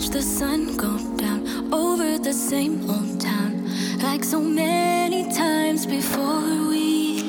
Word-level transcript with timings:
watch 0.00 0.08
the 0.10 0.22
sun 0.22 0.76
go 0.78 0.96
down 1.16 1.74
over 1.74 2.18
the 2.18 2.32
same 2.32 2.88
old 2.88 3.20
town 3.20 3.68
like 3.98 4.24
so 4.24 4.40
many 4.40 5.30
times 5.30 5.84
before 5.84 6.68
we 6.68 7.22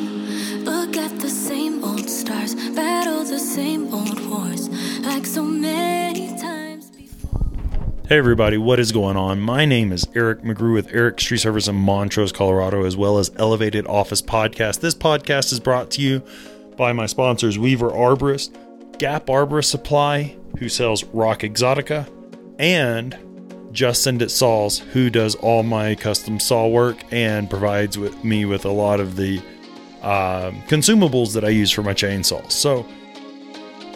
look 0.64 0.96
at 0.96 1.20
the 1.20 1.30
same 1.30 1.84
old 1.84 2.10
stars 2.10 2.56
battle 2.74 3.26
the 3.26 3.40
same 3.40 3.94
old 3.94 4.26
wars 4.30 4.70
like 5.02 5.26
so 5.26 5.44
many 5.44 6.30
times 6.40 6.90
before 6.92 7.42
Hey 8.08 8.18
everybody, 8.18 8.58
what 8.58 8.80
is 8.80 8.94
going 8.94 9.18
on? 9.18 9.42
My 9.42 9.66
name 9.66 9.92
is 9.92 10.08
Eric 10.16 10.42
McGrew 10.42 10.74
with 10.74 10.94
Eric's 10.94 11.26
Tree 11.26 11.38
Service 11.38 11.68
in 11.68 11.76
Montrose, 11.76 12.32
Colorado, 12.32 12.86
as 12.86 12.96
well 12.96 13.18
as 13.18 13.32
Elevated 13.38 13.86
Office 13.88 14.22
Podcast. 14.22 14.80
This 14.80 14.96
podcast 14.96 15.52
is 15.52 15.60
brought 15.60 15.92
to 15.92 16.02
you 16.02 16.22
by 16.78 16.94
my 16.94 17.06
sponsors 17.06 17.60
Weaver 17.60 17.90
Arborist, 17.90 18.56
Gap 18.98 19.26
Arborist 19.28 19.66
Supply, 19.66 20.36
who 20.58 20.70
sells 20.70 21.04
Rock 21.06 21.40
Exotica, 21.40 22.08
and 22.62 23.18
Just 23.74 24.04
Send 24.04 24.22
It 24.22 24.30
Saws, 24.30 24.80
who 24.80 25.10
does 25.10 25.36
all 25.36 25.64
my 25.64 25.96
custom 25.96 26.40
saw 26.40 26.68
work 26.68 27.04
and 27.12 27.50
provides 27.50 27.98
with 27.98 28.24
me 28.24 28.46
with 28.46 28.64
a 28.64 28.72
lot 28.72 29.02
of 29.02 29.18
the 29.18 29.40
um 30.02 30.62
consumables 30.68 31.34
that 31.34 31.44
I 31.44 31.50
use 31.50 31.72
for 31.72 31.84
my 31.84 31.94
chainsaws. 31.94 32.52
So, 32.52 32.86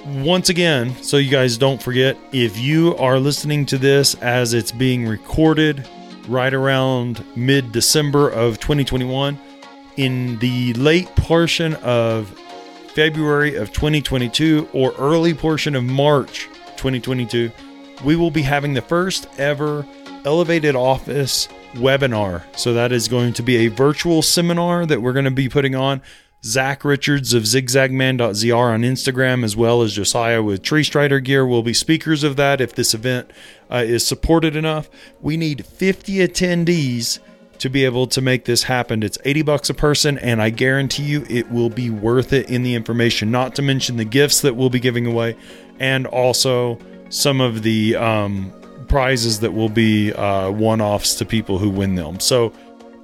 once 0.05 0.49
again, 0.49 0.95
so 1.01 1.17
you 1.17 1.31
guys 1.31 1.57
don't 1.57 1.81
forget, 1.81 2.17
if 2.31 2.59
you 2.59 2.95
are 2.97 3.19
listening 3.19 3.65
to 3.67 3.77
this 3.77 4.15
as 4.15 4.53
it's 4.53 4.71
being 4.71 5.07
recorded 5.07 5.87
right 6.27 6.53
around 6.53 7.23
mid 7.35 7.71
December 7.71 8.29
of 8.29 8.59
2021, 8.59 9.39
in 9.97 10.37
the 10.39 10.73
late 10.73 11.07
portion 11.15 11.75
of 11.75 12.29
February 12.93 13.55
of 13.55 13.71
2022 13.73 14.69
or 14.73 14.93
early 14.97 15.33
portion 15.33 15.75
of 15.75 15.83
March 15.83 16.47
2022, 16.77 17.51
we 18.03 18.15
will 18.15 18.31
be 18.31 18.41
having 18.41 18.73
the 18.73 18.81
first 18.81 19.27
ever 19.37 19.85
Elevated 20.25 20.75
Office 20.75 21.47
webinar. 21.75 22.43
So 22.57 22.73
that 22.73 22.91
is 22.91 23.07
going 23.07 23.33
to 23.33 23.43
be 23.43 23.57
a 23.57 23.67
virtual 23.67 24.21
seminar 24.21 24.85
that 24.85 25.01
we're 25.01 25.13
going 25.13 25.25
to 25.25 25.31
be 25.31 25.49
putting 25.49 25.75
on. 25.75 26.01
Zach 26.43 26.85
Richards 26.85 27.33
of 27.33 27.43
zigzagman.zr 27.43 28.55
on 28.55 28.81
Instagram, 28.81 29.43
as 29.43 29.55
well 29.55 29.81
as 29.81 29.93
Josiah 29.93 30.43
with 30.43 30.61
Tree 30.61 30.83
Strider 30.83 31.19
Gear, 31.19 31.45
will 31.45 31.63
be 31.63 31.73
speakers 31.73 32.23
of 32.23 32.35
that 32.35 32.61
if 32.61 32.75
this 32.75 32.93
event 32.93 33.31
uh, 33.71 33.77
is 33.77 34.05
supported 34.05 34.55
enough. 34.55 34.89
We 35.21 35.37
need 35.37 35.65
50 35.65 36.17
attendees 36.17 37.19
to 37.57 37.69
be 37.69 37.85
able 37.85 38.05
to 38.07 38.21
make 38.21 38.45
this 38.45 38.63
happen. 38.63 39.01
It's 39.01 39.17
80 39.25 39.41
bucks 39.41 39.69
a 39.69 39.73
person, 39.73 40.19
and 40.19 40.41
I 40.41 40.51
guarantee 40.51 41.03
you 41.03 41.25
it 41.29 41.49
will 41.49 41.69
be 41.69 41.89
worth 41.89 42.31
it 42.31 42.49
in 42.49 42.61
the 42.61 42.75
information, 42.75 43.31
not 43.31 43.55
to 43.55 43.61
mention 43.61 43.97
the 43.97 44.05
gifts 44.05 44.41
that 44.41 44.55
we'll 44.55 44.69
be 44.69 44.79
giving 44.79 45.07
away, 45.07 45.35
and 45.79 46.05
also 46.05 46.77
some 47.09 47.41
of 47.41 47.63
the 47.63 47.95
um, 47.95 48.51
prizes 48.87 49.39
that 49.41 49.53
will 49.53 49.69
be 49.69 50.13
uh, 50.13 50.49
one 50.51 50.81
offs 50.81 51.15
to 51.15 51.25
people 51.25 51.57
who 51.57 51.69
win 51.69 51.95
them. 51.95 52.19
So, 52.19 52.53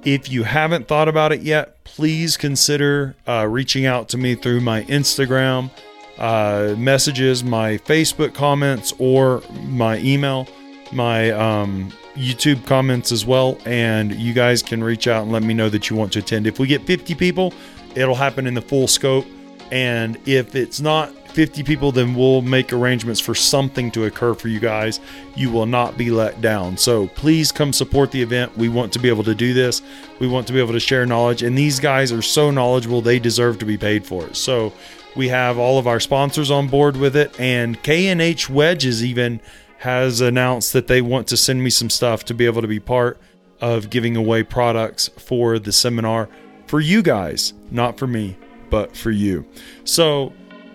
if 0.04 0.28
you 0.28 0.42
haven't 0.42 0.88
thought 0.88 1.06
about 1.06 1.30
it 1.30 1.42
yet, 1.42 1.84
please 1.84 2.36
consider 2.36 3.14
uh, 3.28 3.46
reaching 3.48 3.86
out 3.86 4.08
to 4.08 4.18
me 4.18 4.34
through 4.34 4.60
my 4.60 4.82
Instagram 4.84 5.70
uh, 6.18 6.74
messages, 6.76 7.44
my 7.44 7.78
Facebook 7.78 8.34
comments, 8.34 8.92
or 8.98 9.42
my 9.64 9.98
email, 9.98 10.48
my 10.92 11.30
um, 11.30 11.92
YouTube 12.14 12.66
comments 12.66 13.12
as 13.12 13.24
well. 13.24 13.58
And 13.64 14.14
you 14.14 14.32
guys 14.32 14.62
can 14.62 14.82
reach 14.82 15.06
out 15.06 15.22
and 15.22 15.32
let 15.32 15.42
me 15.42 15.54
know 15.54 15.68
that 15.68 15.88
you 15.88 15.96
want 15.96 16.12
to 16.14 16.18
attend. 16.18 16.46
If 16.46 16.58
we 16.58 16.66
get 16.66 16.82
50 16.82 17.14
people, 17.14 17.52
it'll 17.94 18.14
happen 18.14 18.46
in 18.46 18.54
the 18.54 18.62
full 18.62 18.88
scope. 18.88 19.26
And 19.70 20.18
if 20.26 20.54
it's 20.54 20.80
not 20.80 21.12
50 21.32 21.62
people, 21.62 21.92
then 21.92 22.14
we'll 22.14 22.42
make 22.42 22.72
arrangements 22.72 23.20
for 23.20 23.34
something 23.34 23.90
to 23.92 24.04
occur 24.04 24.34
for 24.34 24.48
you 24.48 24.60
guys. 24.60 25.00
You 25.34 25.50
will 25.50 25.66
not 25.66 25.96
be 25.96 26.10
let 26.10 26.40
down. 26.40 26.76
So 26.76 27.08
please 27.08 27.50
come 27.52 27.72
support 27.72 28.10
the 28.10 28.22
event. 28.22 28.56
We 28.56 28.68
want 28.68 28.92
to 28.92 28.98
be 28.98 29.08
able 29.08 29.24
to 29.24 29.34
do 29.34 29.54
this. 29.54 29.82
We 30.18 30.28
want 30.28 30.46
to 30.46 30.52
be 30.52 30.60
able 30.60 30.72
to 30.72 30.80
share 30.80 31.06
knowledge. 31.06 31.42
And 31.42 31.56
these 31.56 31.80
guys 31.80 32.12
are 32.12 32.22
so 32.22 32.50
knowledgeable, 32.50 33.00
they 33.00 33.18
deserve 33.18 33.58
to 33.58 33.64
be 33.64 33.78
paid 33.78 34.06
for 34.06 34.26
it. 34.26 34.36
So 34.36 34.72
we 35.16 35.28
have 35.28 35.58
all 35.58 35.78
of 35.78 35.86
our 35.86 36.00
sponsors 36.00 36.50
on 36.50 36.68
board 36.68 36.96
with 36.96 37.16
it. 37.16 37.38
And 37.40 37.82
K&H 37.82 38.48
Wedges 38.48 39.04
even 39.04 39.40
has 39.78 40.20
announced 40.20 40.72
that 40.72 40.86
they 40.86 41.02
want 41.02 41.26
to 41.28 41.36
send 41.36 41.62
me 41.62 41.70
some 41.70 41.90
stuff 41.90 42.24
to 42.26 42.34
be 42.34 42.46
able 42.46 42.62
to 42.62 42.68
be 42.68 42.80
part 42.80 43.18
of 43.60 43.90
giving 43.90 44.16
away 44.16 44.42
products 44.42 45.08
for 45.08 45.58
the 45.58 45.72
seminar 45.72 46.28
for 46.66 46.80
you 46.80 47.02
guys, 47.02 47.52
not 47.70 47.98
for 47.98 48.06
me, 48.06 48.36
but 48.70 48.96
for 48.96 49.10
you. 49.10 49.46
So 49.84 50.32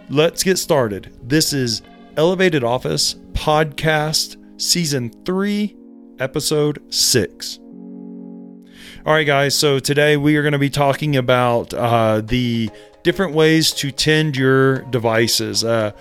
let's 0.09 0.43
get 0.43 0.57
started. 0.57 1.11
This 1.21 1.53
is 1.53 1.81
Elevated 2.15 2.63
Office 2.63 3.15
Podcast 3.33 4.37
Season 4.59 5.11
3, 5.25 5.75
Episode 6.19 6.81
6. 6.93 7.59
All 9.05 9.13
right, 9.13 9.25
guys, 9.25 9.53
so 9.55 9.79
today 9.79 10.17
we 10.17 10.35
are 10.37 10.41
going 10.41 10.53
to 10.53 10.59
be 10.59 10.69
talking 10.69 11.15
about 11.15 11.73
uh, 11.73 12.21
the 12.21 12.69
different 13.03 13.33
ways 13.33 13.71
to 13.73 13.91
tend 13.91 14.37
your 14.37 14.79
devices. 14.83 15.63
Uh, 15.63 15.91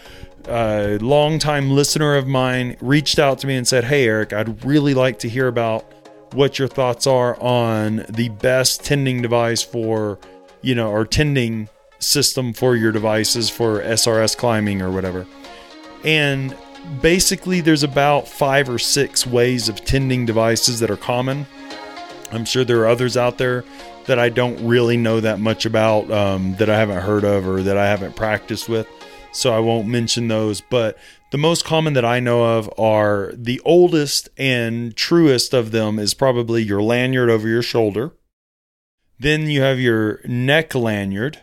a 0.49 0.99
longtime 0.99 1.71
listener 1.71 2.15
of 2.15 2.29
mine 2.29 2.77
reached 2.81 3.19
out 3.19 3.41
to 3.41 3.47
me 3.47 3.57
and 3.57 3.67
said, 3.67 3.85
Hey, 3.85 4.07
Eric, 4.07 4.33
I'd 4.33 4.65
really 4.65 4.95
like 4.95 5.19
to 5.21 5.29
hear 5.29 5.49
about 5.49 5.85
what 6.33 6.59
your 6.59 6.69
thoughts 6.69 7.07
are 7.07 7.41
on 7.41 8.05
the 8.09 8.29
best 8.29 8.85
tending 8.85 9.23
device 9.23 9.63
for, 9.63 10.19
you 10.63 10.75
know, 10.75 10.91
or 10.91 11.05
tending 11.05 11.69
system 11.99 12.53
for 12.53 12.77
your 12.77 12.93
devices 12.93 13.51
for 13.51 13.81
SRS 13.81 14.37
climbing 14.37 14.83
or 14.83 14.91
whatever. 14.91 15.27
And 16.05 16.57
basically, 17.01 17.61
there's 17.61 17.83
about 17.83 18.29
five 18.29 18.69
or 18.69 18.79
six 18.79 19.27
ways 19.27 19.69
of 19.69 19.85
tending 19.85 20.27
devices 20.27 20.81
that 20.81 20.91
are 20.91 20.97
common. 20.97 21.47
I'm 22.33 22.45
sure 22.45 22.65
there 22.65 22.81
are 22.81 22.89
others 22.89 23.17
out 23.17 23.39
there 23.39 23.65
that 24.07 24.19
I 24.19 24.29
don't 24.29 24.65
really 24.65 24.97
know 24.97 25.21
that 25.21 25.41
much 25.41 25.67
about, 25.67 26.11
um, 26.11 26.55
that 26.57 26.71
I 26.71 26.79
haven't 26.79 27.03
heard 27.03 27.25
of 27.25 27.47
or 27.47 27.63
that 27.63 27.77
I 27.77 27.87
haven't 27.87 28.17
practiced 28.17 28.69
with. 28.69 28.87
So 29.33 29.53
I 29.53 29.59
won't 29.59 29.89
mention 29.89 30.29
those. 30.29 30.61
But 30.61 30.97
the 31.31 31.39
most 31.39 31.65
common 31.65 31.93
that 31.95 32.05
I 32.05 32.21
know 32.21 32.57
of 32.57 32.73
are 32.79 33.33
the 33.35 33.61
oldest 33.65 34.29
and 34.39 34.97
truest 34.97 35.53
of 35.53 35.73
them 35.73 35.99
is 35.99 36.15
probably 36.15 36.63
your 36.63 36.83
lanyard 36.83 37.31
over 37.31 37.49
your 37.49 37.63
shoulder. 37.63 38.13
Then 39.19 39.49
you 39.49 39.63
have 39.63 39.81
your 39.81 40.21
neck 40.25 40.75
lanyard. 40.75 41.43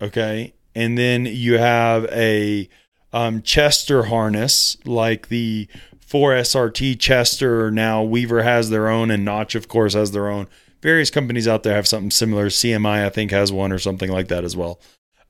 Okay. 0.00 0.54
And 0.74 0.96
then 0.96 1.26
you 1.26 1.58
have 1.58 2.04
a 2.06 2.68
um, 3.12 3.42
Chester 3.42 4.04
harness 4.04 4.76
like 4.84 5.28
the 5.28 5.68
4SRT 6.06 6.98
Chester. 6.98 7.70
Now 7.70 8.02
Weaver 8.02 8.42
has 8.42 8.70
their 8.70 8.88
own, 8.88 9.10
and 9.10 9.24
Notch, 9.24 9.54
of 9.54 9.68
course, 9.68 9.94
has 9.94 10.12
their 10.12 10.28
own. 10.28 10.48
Various 10.82 11.10
companies 11.10 11.46
out 11.46 11.62
there 11.62 11.74
have 11.74 11.86
something 11.86 12.10
similar. 12.10 12.46
CMI, 12.46 13.04
I 13.04 13.10
think, 13.10 13.30
has 13.30 13.52
one 13.52 13.72
or 13.72 13.78
something 13.78 14.10
like 14.10 14.28
that 14.28 14.44
as 14.44 14.56
well. 14.56 14.80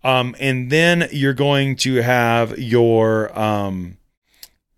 Um, 0.03 0.35
and 0.39 0.71
then 0.71 1.09
you're 1.13 1.35
going 1.35 1.77
to 1.77 1.97
have 1.97 2.59
your 2.59 3.37
um, 3.39 3.99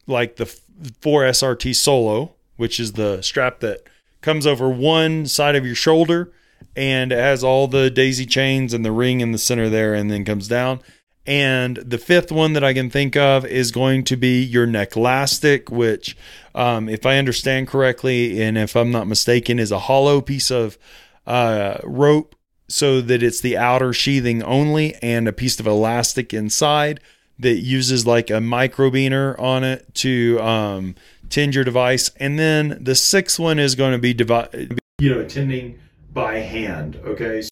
like 0.07 0.37
the 0.37 0.45
4SRT 0.45 1.77
Solo, 1.77 2.35
which 2.57 2.81
is 2.81 2.93
the 2.93 3.23
strap 3.23 3.61
that 3.61 3.83
comes 4.21 4.47
over 4.47 4.69
one 4.69 5.27
side 5.27 5.55
of 5.55 5.67
your 5.67 5.75
shoulder 5.75 6.33
and 6.77 7.13
it 7.13 7.19
has 7.19 7.45
all 7.45 7.69
the 7.69 7.91
daisy 7.91 8.27
chains 8.27 8.73
and 8.73 8.85
the 8.85 8.93
ring 8.93 9.21
in 9.21 9.33
the 9.33 9.39
center 9.39 9.69
there 9.69 9.95
and 9.95 10.11
then 10.11 10.25
comes 10.25 10.49
down. 10.49 10.81
And 11.27 11.77
the 11.77 11.99
fifth 11.99 12.33
one 12.33 12.53
that 12.55 12.65
I 12.65 12.75
can 12.75 12.91
think 12.91 13.17
of 13.17 13.45
is 13.47 13.71
going 13.71 14.05
to 14.05 14.17
be 14.17 14.43
your 14.43 14.67
neck 14.67 14.97
elastic, 14.97 15.71
which, 15.71 16.17
um, 16.55 16.89
if 16.89 17.07
I 17.07 17.19
understand 17.19 17.69
correctly, 17.69 18.43
and 18.43 18.59
if 18.59 18.75
I'm 18.75 18.91
not 18.91 19.07
mistaken, 19.07 19.61
is 19.61 19.71
a 19.71 19.79
hollow 19.79 20.21
piece 20.21 20.51
of 20.51 20.79
uh, 21.27 21.79
rope 21.85 22.35
so 22.69 23.01
that 23.01 23.23
it's 23.23 23.41
the 23.41 23.57
outer 23.57 23.93
sheathing 23.93 24.43
only 24.43 24.95
and 24.97 25.29
a 25.29 25.33
piece 25.33 25.61
of 25.61 25.67
elastic 25.67 26.35
inside 26.35 26.99
that 27.39 27.57
uses 27.57 28.07
like 28.07 28.31
a 28.31 28.41
micro 28.41 28.91
microbiner 28.91 29.39
on 29.39 29.63
it 29.63 29.95
to 29.95 30.41
um, 30.41 30.95
tend 31.29 31.55
your 31.55 31.65
device. 31.65 32.11
And 32.17 32.39
then 32.39 32.79
the 32.81 32.95
sixth 32.95 33.39
one 33.39 33.59
is 33.59 33.75
going 33.75 33.93
to 33.93 33.99
be, 33.99 34.15
devi- 34.15 34.77
you 34.99 35.15
know, 35.15 35.25
tending 35.29 35.79
by 36.13 36.41
hand. 36.41 36.99
Okay. 37.05 37.43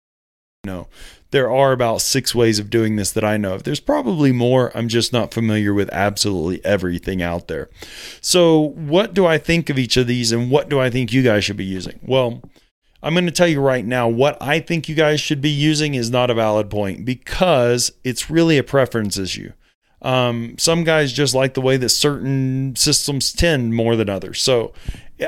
No, 0.65 0.89
there 1.31 1.51
are 1.51 1.73
about 1.73 2.03
six 2.03 2.35
ways 2.35 2.59
of 2.59 2.69
doing 2.69 2.97
this 2.97 3.13
that 3.13 3.25
I 3.25 3.39
know 3.39 3.55
of. 3.55 3.63
There's 3.63 3.81
probably 3.81 4.31
more. 4.31 4.77
I'm 4.77 4.89
just 4.89 5.13
not 5.13 5.33
familiar 5.33 5.73
with 5.73 5.89
absolutely 5.91 6.63
everything 6.65 7.23
out 7.23 7.49
there. 7.49 7.71
So, 8.21 8.59
what 8.61 9.15
do 9.15 9.27
I 9.27 9.39
think 9.39 9.71
of 9.71 9.79
each 9.79 9.97
of 9.97 10.07
these 10.07 10.33
and 10.33 10.51
what 10.51 10.69
do 10.69 10.79
I 10.79 10.91
think 10.91 11.13
you 11.13 11.23
guys 11.23 11.45
should 11.45 11.57
be 11.57 11.65
using? 11.65 11.99
Well, 12.03 12.43
I'm 13.03 13.15
going 13.15 13.27
to 13.27 13.33
tell 13.33 13.49
you 13.49 13.61
right 13.61 13.85
now 13.85 14.09
what 14.09 14.37
I 14.43 14.61
think 14.61 14.89
you 14.89 14.95
guys 14.95 15.21
should 15.21 15.41
be 15.41 15.51
using 15.51 15.95
is 15.95 16.11
not 16.11 16.31
a 16.31 16.35
valid 16.35 16.69
point 16.69 17.05
because 17.07 17.93
it's 18.05 18.29
really 18.29 18.59
a 18.59 18.63
preference 18.63 19.17
issue. 19.17 19.53
Um, 20.03 20.57
some 20.59 20.85
guys 20.85 21.13
just 21.13 21.35
like 21.35 21.55
the 21.55 21.61
way 21.61 21.77
that 21.77 21.91
certain 21.91 22.75
systems 22.77 23.33
tend 23.33 23.75
more 23.75 23.97
than 23.97 24.09
others. 24.09 24.43
So 24.43 24.73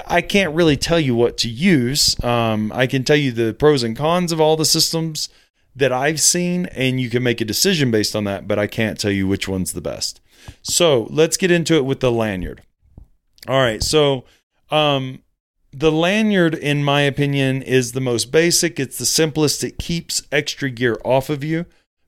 I 0.06 0.22
can't 0.22 0.54
really 0.54 0.76
tell 0.76 1.00
you 1.00 1.14
what 1.14 1.36
to 1.38 1.48
use. 1.48 2.22
Um, 2.24 2.72
I 2.74 2.86
can 2.86 3.04
tell 3.04 3.16
you 3.16 3.32
the 3.32 3.54
pros 3.54 3.82
and 3.82 3.96
cons 3.96 4.32
of 4.32 4.40
all 4.40 4.56
the 4.56 4.64
systems 4.64 5.28
that 5.74 5.92
I've 5.92 6.20
seen, 6.20 6.66
and 6.66 7.00
you 7.00 7.08
can 7.08 7.22
make 7.22 7.40
a 7.40 7.46
decision 7.46 7.90
based 7.90 8.14
on 8.14 8.24
that, 8.24 8.46
but 8.46 8.58
I 8.58 8.66
can't 8.66 8.98
tell 8.98 9.10
you 9.10 9.26
which 9.26 9.48
one's 9.48 9.72
the 9.72 9.80
best. 9.80 10.20
So 10.62 11.06
let's 11.10 11.36
get 11.36 11.50
into 11.50 11.76
it 11.76 11.84
with 11.84 12.00
the 12.00 12.12
lanyard. 12.12 12.62
All 13.48 13.60
right, 13.60 13.82
so 13.82 14.24
um, 14.70 15.22
the 15.72 15.92
lanyard, 15.92 16.54
in 16.54 16.84
my 16.84 17.02
opinion, 17.02 17.62
is 17.62 17.92
the 17.92 18.00
most 18.00 18.30
basic. 18.30 18.78
It's 18.78 18.98
the 18.98 19.06
simplest. 19.06 19.64
It 19.64 19.78
keeps 19.78 20.22
extra 20.30 20.70
gear 20.70 20.98
off 21.04 21.30
of 21.30 21.42
you 21.42 21.66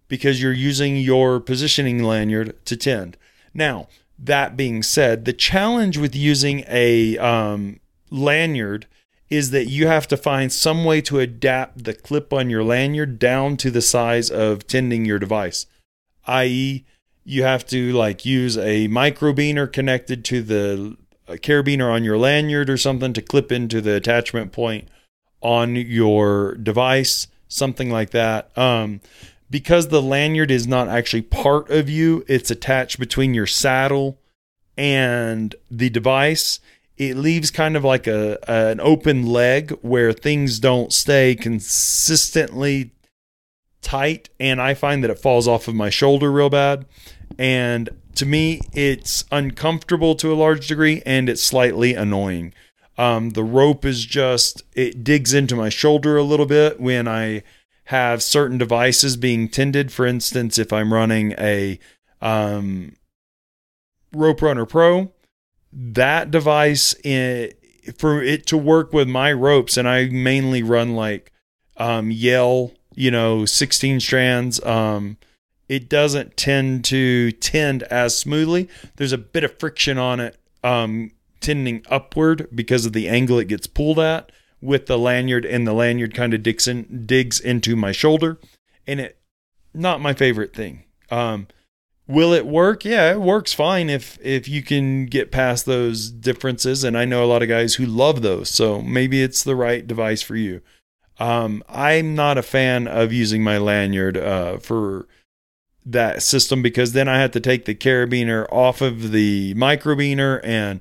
because 0.09 0.43
you're 0.43 0.53
using 0.53 0.97
your 0.97 1.41
positioning 1.41 2.03
lanyard 2.03 2.65
to 2.67 2.77
tend. 2.77 3.17
Now, 3.55 3.89
that 4.25 4.57
being 4.57 4.83
said, 4.83 5.25
the 5.25 5.33
challenge 5.33 5.99
with 5.99 6.15
using 6.15 6.65
a 6.69 7.19
um, 7.19 7.81
lanyard 8.11 8.87
is 9.31 9.51
that 9.51 9.67
you 9.67 9.87
have 9.87 10.07
to 10.09 10.17
find 10.17 10.53
some 10.53 10.85
way 10.85 11.01
to 11.01 11.19
adapt 11.19 11.85
the 11.85 11.95
clip 11.95 12.33
on 12.33 12.51
your 12.51 12.63
lanyard 12.63 13.19
down 13.19 13.57
to 13.57 13.71
the 13.71 13.83
size 13.83 14.31
of 14.31 14.67
tending 14.67 15.05
your 15.05 15.19
device, 15.19 15.67
i.e., 16.27 16.85
you 17.25 17.43
have 17.43 17.67
to 17.67 17.93
like 17.93 18.27
use 18.27 18.59
a 18.59 18.87
microbiner 18.89 19.71
connected 19.71 20.25
to 20.27 20.43
the 20.43 20.97
carabiner 21.27 21.91
on 21.91 22.05
your 22.05 22.19
lanyard 22.19 22.69
or 22.69 22.77
something 22.77 23.15
to 23.15 23.23
clip 23.23 23.51
into 23.51 23.81
the 23.81 23.95
attachment 23.95 24.53
point 24.53 24.89
on 25.41 25.75
your 25.75 26.55
device, 26.57 27.27
something 27.49 27.91
like 27.91 28.11
that. 28.11 28.57
Um, 28.59 29.01
because 29.55 29.87
the 29.87 30.03
lanyard 30.03 30.51
is 30.51 30.67
not 30.67 30.89
actually 30.89 31.23
part 31.23 31.71
of 31.71 31.89
you, 31.89 32.25
it's 32.27 32.51
attached 32.51 32.99
between 32.99 33.35
your 33.35 33.47
saddle 33.47 34.19
and 34.77 35.55
the 35.71 35.89
device 35.89 36.59
it 36.97 37.17
leaves 37.17 37.53
kind 37.53 37.77
of 37.77 37.85
like 37.85 38.09
a 38.09 38.37
an 38.51 38.81
open 38.81 39.25
leg 39.25 39.71
where 39.83 40.13
things 40.13 40.59
don't 40.59 40.93
stay 40.93 41.37
consistently 41.37 42.91
tight 43.81 44.29
and 44.41 44.61
I 44.61 44.75
find 44.75 45.05
that 45.05 45.11
it 45.13 45.21
falls 45.21 45.47
off 45.47 45.69
of 45.69 45.77
my 45.77 45.89
shoulder 45.89 46.33
real 46.33 46.51
bad 46.51 46.85
and 47.39 47.91
to 48.17 48.27
me 48.27 48.61
it's 48.73 49.25
uncomfortable 49.31 50.17
to 50.17 50.33
a 50.33 50.35
large 50.35 50.67
degree 50.67 51.01
and 51.07 51.29
it's 51.29 51.45
slightly 51.45 51.95
annoying. 51.95 52.55
Um, 52.99 53.31
the 53.31 53.45
rope 53.45 53.85
is 53.85 54.05
just 54.05 54.65
it 54.73 55.05
digs 55.05 55.33
into 55.33 55.55
my 55.55 55.69
shoulder 55.69 56.17
a 56.17 56.25
little 56.25 56.47
bit 56.47 56.81
when 56.81 57.07
I 57.07 57.45
have 57.85 58.23
certain 58.23 58.59
devices 58.59 59.17
being 59.17 59.49
tended. 59.49 59.93
For 59.93 60.07
instance, 60.07 60.59
if 60.59 60.73
I'm 60.73 60.93
running 60.93 61.33
a 61.39 61.79
um, 62.21 62.97
Rope 64.13 64.43
Runner 64.43 64.65
Pro, 64.65 65.13
that 65.73 66.31
device 66.31 66.95
in, 67.05 67.53
for 67.99 68.23
it 68.23 68.47
to 68.47 68.57
work 68.57 68.93
with 68.93 69.09
my 69.09 69.33
ropes, 69.33 69.77
and 69.77 69.89
I 69.89 70.07
mainly 70.07 70.63
run 70.63 70.95
like 70.95 71.33
um, 71.77 72.11
Yale, 72.11 72.73
you 72.95 73.11
know, 73.11 73.45
16 73.45 74.01
strands. 74.01 74.65
Um, 74.65 75.19
it 75.69 75.89
doesn't 75.89 76.37
tend 76.37 76.85
to 76.87 77.33
tend 77.33 77.83
as 77.85 78.17
smoothly. 78.17 78.69
There's 78.97 79.13
a 79.13 79.19
bit 79.19 79.45
of 79.45 79.59
friction 79.59 79.99
on 79.99 80.21
it, 80.21 80.39
um, 80.63 81.11
tending 81.41 81.85
upward 81.91 82.49
because 82.55 82.87
of 82.87 82.95
the 82.95 83.09
angle 83.09 83.39
it 83.39 83.49
gets 83.49 83.67
pulled 83.67 83.99
at 83.99 84.31
with 84.65 84.87
the 84.87 84.99
lanyard, 84.99 85.45
and 85.45 85.67
the 85.67 85.73
lanyard 85.73 86.15
kind 86.15 86.35
of 86.35 86.43
digs 86.43 86.67
in, 86.67 87.05
digs 87.07 87.39
into 87.39 87.77
my 87.77 87.93
shoulder, 87.93 88.39
and 88.87 89.01
it 89.01 89.19
not 89.73 90.01
my 90.01 90.13
favorite 90.15 90.55
thing. 90.55 90.85
Um, 91.11 91.49
Will 92.07 92.35
it 92.35 92.47
work? 92.47 92.85
Yeah, 92.85 93.13
it 93.13 93.21
works 93.21 93.55
fine 93.55 93.89
if 93.89 94.19
if 94.21 94.47
you 94.47 94.63
can 94.63 95.07
get 95.07 95.33
past 95.33 95.65
those 95.65 96.11
differences. 96.11 96.85
And 96.85 96.99
I 96.99 97.07
know 97.07 97.25
a 97.25 97.27
lot 97.27 97.43
of 97.43 97.49
guys 97.49 97.77
who 97.77 97.87
love 97.87 98.21
those, 98.21 98.51
so 98.51 98.83
maybe 98.83 99.23
it's 99.23 99.43
the 99.43 99.57
right 99.57 99.87
device 99.87 100.21
for 100.21 100.37
you. 100.37 100.61
Um, 101.19 101.63
I'm 101.67 102.15
not 102.15 102.37
a 102.37 102.43
fan 102.43 102.87
of 102.89 103.13
using 103.13 103.43
my 103.43 103.57
lanyard 103.57 104.19
uh, 104.19 104.59
for 104.59 105.09
that 105.87 106.23
system 106.23 106.61
because 106.61 106.93
then 106.93 107.09
I 107.09 107.21
have 107.21 107.31
to 107.33 107.41
take 107.41 107.65
the 107.65 107.75
carabiner 107.75 108.47
off 108.53 108.83
of 108.83 109.13
the 109.13 109.55
microbiner 109.55 110.41
and 110.45 110.81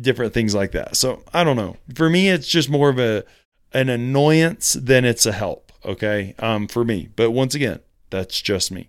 different 0.00 0.34
things 0.34 0.54
like 0.54 0.72
that. 0.72 0.96
So 0.96 1.22
I 1.32 1.44
don't 1.44 1.56
know. 1.56 1.76
For 1.94 2.10
me, 2.10 2.28
it's 2.28 2.48
just 2.48 2.70
more 2.70 2.88
of 2.88 2.98
a 2.98 3.24
an 3.72 3.88
annoyance 3.88 4.74
than 4.74 5.04
it's 5.04 5.26
a 5.26 5.32
help. 5.32 5.72
Okay, 5.84 6.34
um, 6.38 6.66
for 6.68 6.84
me. 6.84 7.08
But 7.14 7.32
once 7.32 7.54
again, 7.54 7.80
that's 8.10 8.40
just 8.40 8.70
me. 8.70 8.88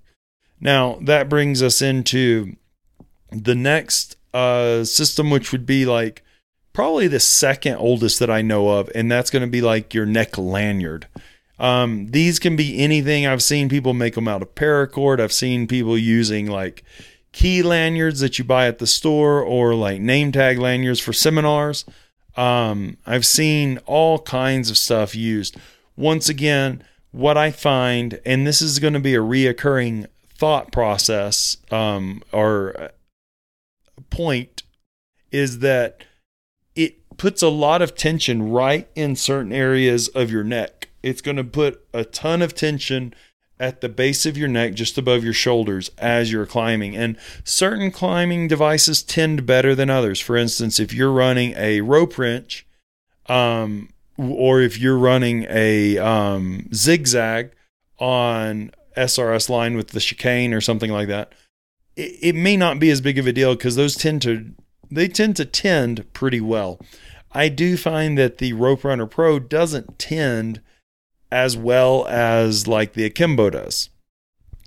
Now, 0.59 0.97
that 1.01 1.27
brings 1.27 1.61
us 1.61 1.81
into 1.81 2.55
the 3.31 3.55
next 3.55 4.15
uh, 4.33 4.83
system, 4.85 5.29
which 5.29 5.51
would 5.51 5.65
be 5.65 5.85
like 5.85 6.23
probably 6.73 7.07
the 7.07 7.19
second 7.19 7.75
oldest 7.77 8.19
that 8.19 8.29
I 8.29 8.41
know 8.41 8.69
of, 8.69 8.89
and 8.95 9.11
that's 9.11 9.29
going 9.29 9.41
to 9.41 9.49
be 9.49 9.61
like 9.61 9.93
your 9.93 10.05
neck 10.05 10.37
lanyard. 10.37 11.07
Um, 11.57 12.07
these 12.07 12.37
can 12.39 12.55
be 12.55 12.77
anything. 12.79 13.25
I've 13.25 13.43
seen 13.43 13.69
people 13.69 13.93
make 13.93 14.15
them 14.15 14.27
out 14.27 14.41
of 14.41 14.55
paracord. 14.55 15.19
I've 15.19 15.33
seen 15.33 15.67
people 15.67 15.97
using 15.97 16.47
like 16.47 16.83
key 17.35 17.61
lanyards 17.61 18.21
that 18.21 18.39
you 18.39 18.45
buy 18.45 18.65
at 18.65 18.79
the 18.79 18.87
store 18.87 19.41
or 19.41 19.75
like 19.75 19.99
name 19.99 20.31
tag 20.31 20.57
lanyards 20.57 21.01
for 21.01 21.11
seminars. 21.11 21.83
Um, 22.37 22.95
I've 23.05 23.25
seen 23.25 23.77
all 23.85 24.19
kinds 24.19 24.69
of 24.69 24.77
stuff 24.77 25.13
used. 25.13 25.57
Once 25.97 26.29
again, 26.29 26.81
what 27.11 27.37
I 27.37 27.51
find, 27.51 28.21
and 28.25 28.47
this 28.47 28.61
is 28.61 28.79
going 28.79 28.93
to 28.93 29.01
be 29.01 29.15
a 29.15 29.19
reoccurring 29.19 30.07
thought 30.37 30.71
process 30.71 31.57
um, 31.71 32.23
or 32.31 32.91
point 34.09 34.63
is 35.29 35.59
that 35.59 36.05
it 36.73 37.17
puts 37.17 37.41
a 37.41 37.49
lot 37.49 37.81
of 37.81 37.95
tension 37.95 38.49
right 38.49 38.88
in 38.95 39.17
certain 39.17 39.51
areas 39.51 40.07
of 40.07 40.31
your 40.31 40.45
neck. 40.45 40.88
It's 41.03 41.21
going 41.21 41.38
to 41.38 41.43
put 41.43 41.85
a 41.93 42.05
ton 42.05 42.41
of 42.41 42.55
tension 42.55 43.13
at 43.59 43.81
the 43.81 43.89
base 43.89 44.25
of 44.25 44.37
your 44.37 44.47
neck, 44.47 44.73
just 44.73 44.97
above 44.97 45.23
your 45.23 45.33
shoulders, 45.33 45.89
as 45.97 46.31
you're 46.31 46.45
climbing. 46.45 46.95
And 46.95 47.17
certain 47.43 47.91
climbing 47.91 48.47
devices 48.47 49.01
tend 49.01 49.45
better 49.45 49.73
than 49.75 49.89
others. 49.89 50.19
For 50.19 50.35
instance, 50.35 50.79
if 50.79 50.93
you're 50.93 51.11
running 51.11 51.53
a 51.55 51.81
rope 51.81 52.17
wrench, 52.17 52.65
um, 53.27 53.89
or 54.17 54.61
if 54.61 54.79
you're 54.79 54.97
running 54.97 55.45
a 55.49 55.97
um, 55.97 56.69
zigzag 56.73 57.51
on 57.99 58.71
SRS 58.97 59.49
line 59.49 59.75
with 59.75 59.89
the 59.89 59.99
chicane 59.99 60.53
or 60.53 60.61
something 60.61 60.91
like 60.91 61.07
that, 61.07 61.33
it, 61.95 62.17
it 62.21 62.35
may 62.35 62.57
not 62.57 62.79
be 62.79 62.89
as 62.89 63.01
big 63.01 63.17
of 63.17 63.27
a 63.27 63.33
deal 63.33 63.55
because 63.55 63.75
those 63.75 63.95
tend 63.95 64.21
to 64.23 64.51
they 64.91 65.07
tend 65.07 65.35
to 65.35 65.45
tend 65.45 66.11
pretty 66.13 66.39
well. 66.39 66.79
I 67.31 67.49
do 67.49 67.75
find 67.75 68.17
that 68.17 68.37
the 68.37 68.53
Rope 68.53 68.83
Runner 68.83 69.07
Pro 69.07 69.39
doesn't 69.39 69.97
tend 69.99 70.61
as 71.31 71.57
well 71.57 72.06
as 72.07 72.68
like 72.68 72.94
the 72.94 73.06
Akimbo 73.06 73.50
does. 73.50 73.89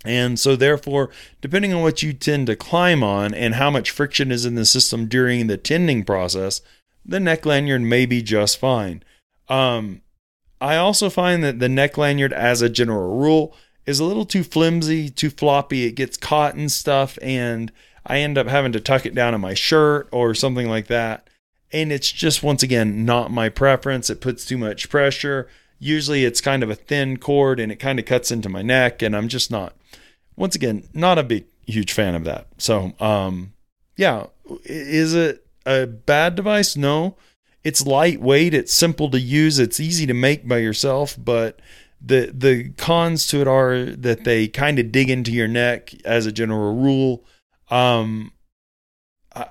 And 0.04 0.38
so, 0.38 0.54
therefore, 0.54 1.10
depending 1.40 1.74
on 1.74 1.82
what 1.82 2.02
you 2.02 2.12
tend 2.12 2.46
to 2.46 2.56
climb 2.56 3.02
on 3.02 3.34
and 3.34 3.56
how 3.56 3.70
much 3.70 3.90
friction 3.90 4.30
is 4.30 4.44
in 4.44 4.54
the 4.54 4.64
system 4.64 5.06
during 5.06 5.46
the 5.46 5.56
tending 5.56 6.04
process, 6.04 6.60
the 7.04 7.20
neck 7.20 7.44
lanyard 7.44 7.82
may 7.82 8.06
be 8.06 8.22
just 8.22 8.58
fine. 8.58 9.02
Um, 9.48 10.02
I 10.60 10.76
also 10.76 11.10
find 11.10 11.42
that 11.42 11.58
the 11.58 11.68
neck 11.68 11.98
lanyard, 11.98 12.32
as 12.32 12.62
a 12.62 12.68
general 12.68 13.18
rule, 13.18 13.54
is 13.86 13.98
a 13.98 14.04
little 14.04 14.24
too 14.24 14.44
flimsy, 14.44 15.08
too 15.08 15.30
floppy. 15.30 15.84
It 15.84 15.92
gets 15.92 16.16
caught 16.16 16.54
and 16.54 16.70
stuff, 16.70 17.18
and 17.20 17.72
I 18.06 18.18
end 18.18 18.38
up 18.38 18.46
having 18.46 18.72
to 18.72 18.80
tuck 18.80 19.04
it 19.04 19.14
down 19.14 19.34
in 19.34 19.40
my 19.40 19.54
shirt 19.54 20.08
or 20.12 20.34
something 20.34 20.68
like 20.68 20.86
that. 20.86 21.28
And 21.72 21.92
it's 21.92 22.10
just, 22.10 22.42
once 22.42 22.62
again, 22.62 23.04
not 23.04 23.30
my 23.30 23.48
preference. 23.48 24.10
It 24.10 24.20
puts 24.20 24.44
too 24.44 24.58
much 24.58 24.88
pressure. 24.88 25.48
Usually 25.78 26.24
it's 26.24 26.40
kind 26.40 26.62
of 26.62 26.70
a 26.70 26.74
thin 26.74 27.18
cord 27.18 27.60
and 27.60 27.70
it 27.70 27.76
kind 27.76 27.98
of 27.98 28.04
cuts 28.04 28.30
into 28.30 28.48
my 28.48 28.62
neck, 28.62 29.02
and 29.02 29.16
I'm 29.16 29.28
just 29.28 29.50
not, 29.50 29.74
once 30.36 30.54
again, 30.54 30.88
not 30.92 31.18
a 31.18 31.22
big, 31.22 31.46
huge 31.66 31.92
fan 31.92 32.14
of 32.14 32.24
that. 32.24 32.48
So, 32.58 32.92
um, 33.00 33.52
yeah, 33.96 34.26
is 34.64 35.14
it 35.14 35.46
a 35.64 35.86
bad 35.86 36.34
device? 36.34 36.76
No. 36.76 37.16
It's 37.64 37.84
lightweight, 37.84 38.54
it's 38.54 38.72
simple 38.72 39.10
to 39.10 39.18
use, 39.20 39.58
it's 39.58 39.80
easy 39.80 40.06
to 40.06 40.14
make 40.14 40.48
by 40.48 40.58
yourself, 40.58 41.16
but 41.18 41.60
the 42.00 42.32
the 42.32 42.70
cons 42.76 43.26
to 43.26 43.40
it 43.40 43.48
are 43.48 43.84
that 43.84 44.22
they 44.22 44.46
kind 44.46 44.78
of 44.78 44.92
dig 44.92 45.10
into 45.10 45.32
your 45.32 45.48
neck 45.48 45.92
as 46.04 46.24
a 46.24 46.32
general 46.32 46.74
rule. 46.76 47.24
Um, 47.68 48.32
I, 49.34 49.48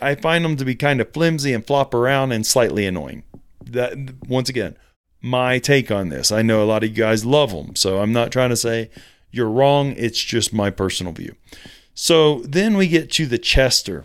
I 0.00 0.14
find 0.14 0.44
them 0.44 0.56
to 0.56 0.64
be 0.64 0.76
kind 0.76 1.00
of 1.00 1.12
flimsy 1.12 1.52
and 1.52 1.66
flop 1.66 1.92
around 1.92 2.30
and 2.30 2.46
slightly 2.46 2.86
annoying. 2.86 3.24
That 3.66 3.96
once 4.28 4.48
again, 4.48 4.76
my 5.22 5.58
take 5.58 5.90
on 5.90 6.08
this. 6.08 6.32
I 6.32 6.42
know 6.42 6.62
a 6.62 6.66
lot 6.66 6.82
of 6.82 6.90
you 6.90 6.96
guys 6.96 7.24
love 7.24 7.52
them, 7.52 7.76
so 7.76 8.00
I'm 8.00 8.12
not 8.12 8.32
trying 8.32 8.50
to 8.50 8.56
say 8.56 8.90
you're 9.30 9.48
wrong. 9.48 9.94
It's 9.96 10.18
just 10.18 10.52
my 10.52 10.70
personal 10.70 11.12
view. 11.12 11.34
So 11.94 12.40
then 12.40 12.76
we 12.76 12.88
get 12.88 13.10
to 13.12 13.26
the 13.26 13.38
Chester, 13.38 14.04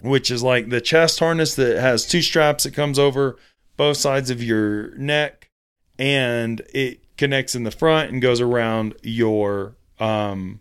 which 0.00 0.30
is 0.30 0.42
like 0.42 0.68
the 0.68 0.80
chest 0.80 1.18
harness 1.18 1.54
that 1.56 1.80
has 1.80 2.06
two 2.06 2.22
straps 2.22 2.64
that 2.64 2.74
comes 2.74 2.98
over 2.98 3.36
both 3.76 3.96
sides 3.96 4.30
of 4.30 4.42
your 4.42 4.94
neck 4.96 5.50
and 5.98 6.62
it 6.72 7.16
connects 7.16 7.54
in 7.54 7.64
the 7.64 7.70
front 7.70 8.12
and 8.12 8.22
goes 8.22 8.40
around 8.40 8.94
your 9.02 9.74
um 9.98 10.60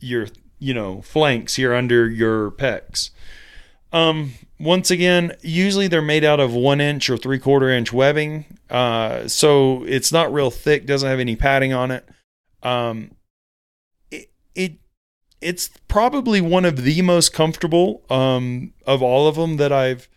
your 0.00 0.26
you 0.58 0.72
know 0.72 1.02
flanks 1.02 1.56
here 1.56 1.74
under 1.74 2.08
your 2.08 2.50
pecs. 2.50 3.10
Um, 3.92 4.32
once 4.58 4.90
again, 4.90 5.34
usually 5.42 5.88
they're 5.88 6.02
made 6.02 6.24
out 6.24 6.40
of 6.40 6.52
one 6.54 6.80
inch 6.80 7.10
or 7.10 7.16
three 7.16 7.38
quarter 7.38 7.70
inch 7.70 7.92
webbing, 7.92 8.46
uh, 8.70 9.28
so 9.28 9.84
it's 9.84 10.10
not 10.10 10.32
real 10.32 10.50
thick, 10.50 10.86
doesn't 10.86 11.08
have 11.08 11.20
any 11.20 11.36
padding 11.36 11.72
on 11.72 11.90
it. 11.90 12.08
Um, 12.62 13.12
it, 14.10 14.30
it 14.54 14.72
it's 15.40 15.68
probably 15.88 16.40
one 16.40 16.64
of 16.64 16.82
the 16.82 17.02
most 17.02 17.32
comfortable 17.32 18.02
um, 18.08 18.72
of 18.86 19.02
all 19.02 19.28
of 19.28 19.36
them 19.36 19.58
that 19.58 19.72
I've 19.72 20.08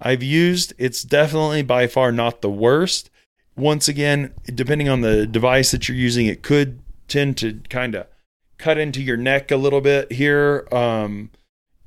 I've 0.00 0.22
used. 0.22 0.74
It's 0.78 1.02
definitely 1.02 1.62
by 1.62 1.86
far 1.86 2.12
not 2.12 2.40
the 2.40 2.50
worst. 2.50 3.10
Once 3.56 3.88
again, 3.88 4.32
depending 4.44 4.88
on 4.88 5.00
the 5.00 5.26
device 5.26 5.72
that 5.72 5.88
you're 5.88 5.96
using, 5.96 6.26
it 6.26 6.44
could 6.44 6.78
tend 7.08 7.36
to 7.38 7.60
kind 7.68 7.96
of 7.96 8.06
cut 8.58 8.78
into 8.78 9.02
your 9.02 9.16
neck 9.16 9.50
a 9.50 9.56
little 9.56 9.80
bit 9.80 10.12
here. 10.12 10.68
Um, 10.70 11.30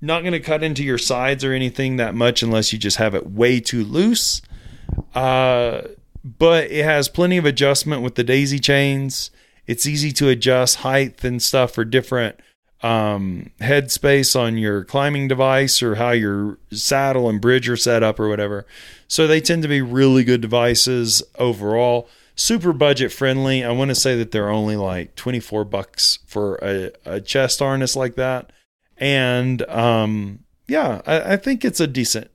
not 0.02 0.22
going 0.22 0.34
to 0.34 0.40
cut 0.40 0.64
into 0.64 0.84
your 0.84 0.98
sides 0.98 1.44
or 1.44 1.54
anything 1.54 1.98
that 1.98 2.16
much 2.16 2.42
unless 2.42 2.74
you 2.74 2.80
just 2.80 2.98
have 2.98 3.14
it 3.14 3.30
way 3.30 3.60
too 3.60 3.84
loose. 3.84 4.42
Uh, 5.14 5.84
but 6.24 6.70
it 6.72 6.84
has 6.84 7.08
plenty 7.08 7.38
of 7.38 7.46
adjustment 7.46 8.02
with 8.02 8.16
the 8.16 8.24
daisy 8.24 8.60
chains. 8.60 9.32
It's 9.68 9.86
easy 9.86 10.12
to 10.14 10.30
adjust 10.30 10.78
height 10.78 11.24
and 11.24 11.42
stuff 11.42 11.72
for 11.72 11.86
different 11.86 12.40
um, 12.84 13.52
headspace 13.60 14.40
on 14.40 14.58
your 14.58 14.84
climbing 14.84 15.28
device 15.28 15.84
or 15.84 15.96
how 15.96 16.12
your 16.12 16.58
saddle 16.72 17.30
and 17.30 17.40
bridge 17.40 17.70
are 17.70 17.78
set 17.78 18.04
up 18.04 18.20
or 18.20 18.28
whatever. 18.28 18.66
So 19.08 19.28
they 19.28 19.42
tend 19.42 19.62
to 19.64 19.70
be 19.70 19.82
really 19.82 20.24
good 20.24 20.42
devices 20.42 21.22
overall. 21.38 22.10
Super 22.36 22.74
budget 22.74 23.12
friendly. 23.12 23.64
I 23.64 23.72
want 23.72 23.90
to 23.90 23.96
say 23.96 24.18
that 24.18 24.32
they're 24.32 24.50
only 24.50 24.78
like 24.78 25.16
24 25.16 25.66
bucks 25.66 26.20
for 26.26 26.56
a, 26.56 26.92
a 27.06 27.22
chest 27.22 27.60
harness 27.60 27.96
like 27.96 28.16
that. 28.16 28.52
And 29.02 29.64
um, 29.64 30.44
yeah, 30.68 31.02
I, 31.08 31.34
I 31.34 31.38
think 31.38 31.66
it's 31.66 31.80
a 31.80 31.88
decent 31.88 32.30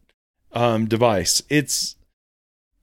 um, 0.53 0.87
device. 0.87 1.41
It's 1.49 1.95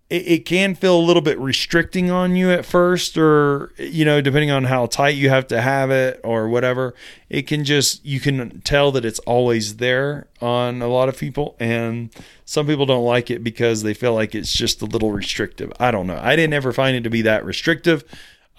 it, 0.09 0.27
it 0.27 0.45
can 0.45 0.73
feel 0.73 0.97
a 0.97 1.01
little 1.01 1.21
bit 1.21 1.37
restricting 1.37 2.09
on 2.09 2.35
you 2.37 2.49
at 2.49 2.65
first, 2.65 3.17
or, 3.17 3.73
you 3.77 4.05
know, 4.05 4.21
depending 4.21 4.51
on 4.51 4.63
how 4.65 4.85
tight 4.85 5.15
you 5.15 5.29
have 5.29 5.47
to 5.47 5.59
have 5.59 5.91
it 5.91 6.21
or 6.23 6.47
whatever. 6.47 6.95
It 7.29 7.45
can 7.45 7.65
just, 7.65 8.05
you 8.05 8.21
can 8.21 8.61
tell 8.61 8.91
that 8.93 9.03
it's 9.03 9.19
always 9.19 9.77
there 9.77 10.27
on 10.39 10.81
a 10.81 10.87
lot 10.87 11.09
of 11.09 11.17
people. 11.17 11.57
And 11.59 12.09
some 12.45 12.65
people 12.65 12.85
don't 12.85 13.05
like 13.05 13.29
it 13.29 13.43
because 13.43 13.83
they 13.83 13.93
feel 13.93 14.13
like 14.13 14.33
it's 14.33 14.53
just 14.53 14.81
a 14.81 14.85
little 14.85 15.11
restrictive. 15.11 15.73
I 15.77 15.91
don't 15.91 16.07
know. 16.07 16.19
I 16.21 16.37
didn't 16.37 16.53
ever 16.53 16.71
find 16.71 16.95
it 16.95 17.03
to 17.03 17.09
be 17.09 17.23
that 17.23 17.43
restrictive. 17.43 18.05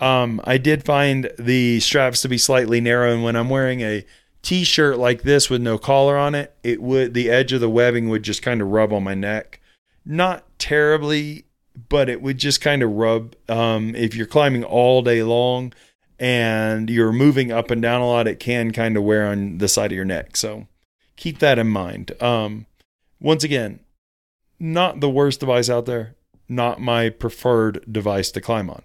Um, 0.01 0.41
I 0.45 0.59
did 0.59 0.85
find 0.85 1.31
the 1.39 1.81
straps 1.81 2.21
to 2.23 2.29
be 2.29 2.37
slightly 2.37 2.81
narrow, 2.81 3.13
and 3.13 3.23
when 3.23 3.37
I'm 3.37 3.49
wearing 3.49 3.81
a 3.81 4.05
t-shirt 4.45 4.99
like 4.99 5.23
this 5.23 5.51
with 5.51 5.61
no 5.63 5.79
collar 5.79 6.17
on 6.17 6.35
it, 6.35 6.55
it 6.63 6.81
would 6.81 7.15
the 7.15 7.31
edge 7.31 7.53
of 7.53 7.61
the 7.61 7.69
webbing 7.69 8.09
would 8.11 8.23
just 8.23 8.43
kind 8.43 8.61
of 8.63 8.69
rub 8.69 8.93
on 8.93 9.03
my 9.03 9.15
neck. 9.15 9.61
Not 10.05 10.45
terribly, 10.59 11.47
but 11.89 12.09
it 12.09 12.23
would 12.23 12.39
just 12.39 12.61
kind 12.61 12.83
of 12.83 12.91
rub. 12.91 13.35
Um, 13.49 13.95
if 13.97 14.15
you're 14.15 14.27
climbing 14.27 14.63
all 14.63 15.03
day 15.03 15.23
long 15.23 15.73
and 16.19 16.89
you're 16.89 17.13
moving 17.13 17.51
up 17.51 17.71
and 17.71 17.83
down 17.83 18.01
a 18.01 18.07
lot, 18.07 18.29
it 18.29 18.39
can 18.39 18.71
kind 18.71 18.97
of 18.97 19.03
wear 19.03 19.27
on 19.27 19.59
the 19.59 19.69
side 19.69 19.91
of 19.91 19.97
your 19.97 20.05
neck. 20.05 20.37
So 20.37 20.69
keep 21.17 21.39
that 21.39 21.59
in 21.59 21.69
mind. 21.69 22.13
Um, 22.23 22.67
once 23.19 23.43
again, 23.43 23.81
not 24.61 25.01
the 25.01 25.11
worst 25.11 25.41
device 25.41 25.69
out 25.69 25.87
there, 25.87 26.15
not 26.49 26.81
my 26.81 27.09
preferred 27.09 27.85
device 27.91 28.31
to 28.33 28.41
climb 28.41 28.71
on. 28.71 28.83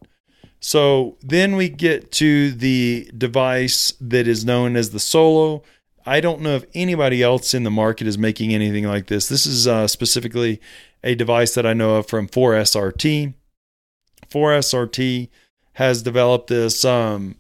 So 0.60 1.18
then 1.22 1.56
we 1.56 1.70
get 1.70 2.12
to 2.14 2.52
the 2.52 3.10
device 3.18 3.94
that 4.02 4.28
is 4.28 4.44
known 4.44 4.76
as 4.76 4.90
the 4.90 5.00
Solo. 5.00 5.64
I 6.06 6.20
don't 6.20 6.42
know 6.42 6.56
if 6.56 6.66
anybody 6.74 7.24
else 7.24 7.54
in 7.54 7.64
the 7.64 7.72
market 7.72 8.08
is 8.08 8.18
making 8.18 8.54
anything 8.54 8.86
like 8.86 9.08
this. 9.08 9.30
This 9.30 9.46
is 9.46 9.68
uh, 9.68 9.88
specifically 9.88 10.60
a 11.04 11.16
device 11.16 11.54
that 11.56 11.66
I 11.66 11.74
know 11.74 11.96
of 11.96 12.08
from 12.08 12.28
4SRT. 12.28 13.34
4SRT 14.30 15.30
has 15.74 16.02
developed 16.02 16.48
this 16.48 16.84
um, 16.84 17.36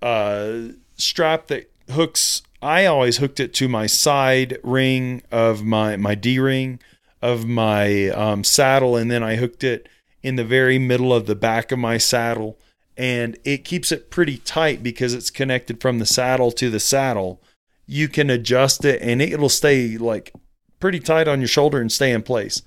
uh, 0.00 0.68
strap 0.96 1.46
that 1.46 1.70
hooks. 1.90 2.42
I 2.60 2.86
always 2.86 3.18
hooked 3.18 3.40
it 3.40 3.54
to 3.54 3.68
my 3.68 3.86
side 3.86 4.58
ring 4.62 5.22
of 5.30 5.64
my 5.64 5.96
my 5.96 6.14
D 6.14 6.38
ring 6.38 6.80
of 7.20 7.46
my 7.46 8.08
um, 8.08 8.42
saddle, 8.42 8.96
and 8.96 9.10
then 9.10 9.22
I 9.22 9.36
hooked 9.36 9.62
it 9.62 9.88
in 10.22 10.36
the 10.36 10.44
very 10.44 10.78
middle 10.78 11.12
of 11.12 11.26
the 11.26 11.34
back 11.34 11.72
of 11.72 11.78
my 11.78 11.98
saddle, 11.98 12.58
and 12.96 13.38
it 13.44 13.64
keeps 13.64 13.90
it 13.90 14.10
pretty 14.10 14.38
tight 14.38 14.82
because 14.82 15.14
it's 15.14 15.30
connected 15.30 15.80
from 15.80 15.98
the 15.98 16.06
saddle 16.06 16.52
to 16.52 16.70
the 16.70 16.80
saddle. 16.80 17.42
You 17.86 18.08
can 18.08 18.30
adjust 18.30 18.84
it, 18.84 19.02
and 19.02 19.20
it'll 19.20 19.48
stay 19.48 19.96
like 19.98 20.32
pretty 20.80 21.00
tight 21.00 21.28
on 21.28 21.40
your 21.40 21.48
shoulder 21.48 21.80
and 21.80 21.90
stay 21.90 22.12
in 22.12 22.22
place. 22.22 22.62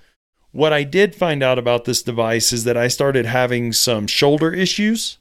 What 0.51 0.71
I 0.71 0.83
did 0.83 1.15
find 1.15 1.43
out 1.43 1.59
about 1.59 1.83
this 1.83 2.01
device 2.01 2.53
is 2.53 2.63
that 2.63 2.77
I 2.77 2.87
started 2.87 3.25
having 3.25 3.73
some 3.73 4.07
shoulder 4.07 4.53
issues. 4.53 5.17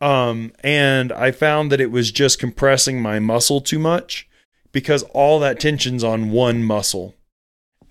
Um, 0.00 0.52
and 0.64 1.12
I 1.12 1.30
found 1.30 1.70
that 1.70 1.80
it 1.80 1.92
was 1.92 2.10
just 2.10 2.40
compressing 2.40 3.00
my 3.00 3.20
muscle 3.20 3.60
too 3.60 3.78
much 3.78 4.28
because 4.72 5.04
all 5.14 5.38
that 5.38 5.60
tension's 5.60 6.02
on 6.02 6.30
one 6.30 6.64
muscle. 6.64 7.14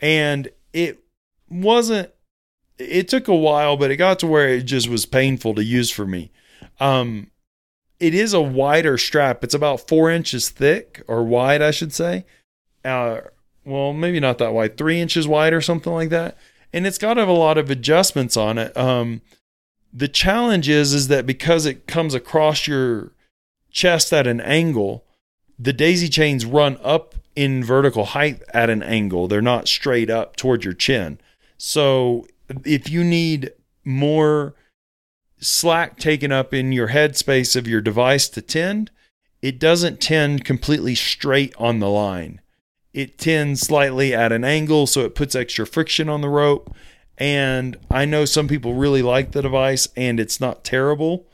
And 0.01 0.49
it 0.73 1.05
wasn't, 1.49 2.11
it 2.77 3.07
took 3.07 3.27
a 3.27 3.35
while, 3.35 3.77
but 3.77 3.91
it 3.91 3.97
got 3.97 4.19
to 4.19 4.27
where 4.27 4.49
it 4.49 4.63
just 4.63 4.89
was 4.89 5.05
painful 5.05 5.55
to 5.55 5.63
use 5.63 5.89
for 5.91 6.05
me. 6.05 6.31
Um, 6.79 7.31
it 7.99 8.13
is 8.13 8.33
a 8.33 8.41
wider 8.41 8.97
strap. 8.97 9.43
It's 9.43 9.53
about 9.53 9.87
four 9.87 10.09
inches 10.09 10.49
thick 10.49 11.03
or 11.07 11.23
wide, 11.23 11.61
I 11.61 11.71
should 11.71 11.93
say. 11.93 12.25
Uh, 12.83 13.21
well, 13.63 13.93
maybe 13.93 14.19
not 14.19 14.39
that 14.39 14.53
wide, 14.53 14.77
three 14.77 14.99
inches 14.99 15.27
wide 15.27 15.53
or 15.53 15.61
something 15.61 15.93
like 15.93 16.09
that 16.09 16.37
and 16.73 16.87
it's 16.87 16.97
got 16.97 17.17
a 17.17 17.31
lot 17.31 17.57
of 17.57 17.69
adjustments 17.69 18.35
on 18.35 18.57
it. 18.57 18.75
Um, 18.75 19.21
the 19.93 20.07
challenge 20.07 20.67
is 20.67 20.93
is 20.93 21.07
that 21.07 21.25
because 21.25 21.67
it 21.67 21.87
comes 21.87 22.15
across 22.15 22.67
your 22.67 23.11
chest 23.71 24.11
at 24.11 24.25
an 24.25 24.41
angle, 24.41 25.05
the 25.59 25.71
daisy 25.71 26.09
chains 26.09 26.45
run 26.45 26.77
up 26.83 27.13
in 27.35 27.63
vertical 27.63 28.05
height 28.05 28.41
at 28.53 28.71
an 28.71 28.81
angle. 28.81 29.27
They're 29.27 29.41
not 29.41 29.67
straight 29.67 30.09
up 30.09 30.35
toward 30.35 30.63
your 30.63 30.73
chin. 30.73 31.19
So 31.57 32.25
if 32.65 32.89
you 32.89 33.03
need 33.03 33.51
more 33.83 34.55
slack 35.39 35.97
taken 35.97 36.31
up 36.31 36.53
in 36.53 36.71
your 36.71 36.89
headspace 36.89 37.55
of 37.55 37.67
your 37.67 37.81
device 37.81 38.29
to 38.29 38.41
tend, 38.41 38.91
it 39.41 39.59
doesn't 39.59 39.99
tend 39.99 40.45
completely 40.45 40.95
straight 40.95 41.53
on 41.57 41.79
the 41.79 41.89
line 41.89 42.39
it 42.93 43.17
tends 43.17 43.61
slightly 43.61 44.13
at 44.13 44.31
an 44.31 44.43
angle, 44.43 44.85
so 44.87 45.01
it 45.01 45.15
puts 45.15 45.35
extra 45.35 45.65
friction 45.65 46.09
on 46.09 46.21
the 46.21 46.29
rope. 46.29 46.73
And 47.17 47.77
I 47.89 48.05
know 48.05 48.25
some 48.25 48.47
people 48.47 48.75
really 48.75 49.01
like 49.01 49.31
the 49.31 49.41
device, 49.41 49.87
and 49.95 50.19
it's 50.19 50.39
not 50.39 50.63
terrible. 50.63 51.27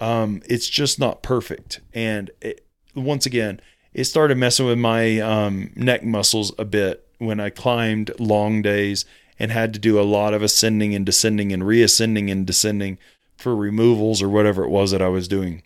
Um, 0.00 0.42
it's 0.46 0.68
just 0.68 0.98
not 0.98 1.22
perfect. 1.22 1.80
And 1.92 2.30
it, 2.40 2.66
once 2.94 3.26
again, 3.26 3.60
it 3.92 4.04
started 4.04 4.38
messing 4.38 4.66
with 4.66 4.78
my 4.78 5.20
um, 5.20 5.72
neck 5.76 6.04
muscles 6.04 6.52
a 6.58 6.64
bit 6.64 7.06
when 7.18 7.38
I 7.38 7.50
climbed 7.50 8.10
long 8.18 8.60
days 8.60 9.04
and 9.38 9.50
had 9.50 9.72
to 9.74 9.80
do 9.80 10.00
a 10.00 10.02
lot 10.02 10.34
of 10.34 10.42
ascending 10.42 10.94
and 10.94 11.04
descending 11.04 11.52
and 11.52 11.66
reascending 11.66 12.30
and 12.30 12.46
descending 12.46 12.98
for 13.36 13.54
removals 13.54 14.22
or 14.22 14.28
whatever 14.28 14.64
it 14.64 14.70
was 14.70 14.90
that 14.90 15.02
I 15.02 15.08
was 15.08 15.28
doing. 15.28 15.62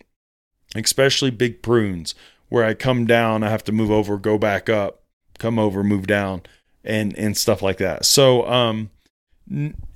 Especially 0.75 1.31
big 1.31 1.61
prunes 1.61 2.15
where 2.49 2.63
I 2.63 2.73
come 2.73 3.05
down, 3.05 3.43
I 3.43 3.49
have 3.49 3.63
to 3.65 3.71
move 3.71 3.91
over, 3.91 4.17
go 4.17 4.37
back 4.37 4.69
up 4.69 4.99
come 5.39 5.57
over, 5.57 5.83
move 5.83 6.05
down, 6.05 6.43
and 6.83 7.17
and 7.17 7.35
stuff 7.35 7.63
like 7.63 7.77
that. 7.77 8.05
So 8.05 8.47
um, 8.47 8.91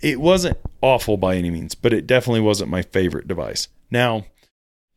it 0.02 0.20
wasn't 0.20 0.58
awful 0.82 1.18
by 1.18 1.36
any 1.36 1.52
means, 1.52 1.76
but 1.76 1.94
it 1.94 2.08
definitely 2.08 2.42
wasn't 2.42 2.72
my 2.72 2.82
favorite 2.82 3.28
device. 3.28 3.68
Now, 3.92 4.26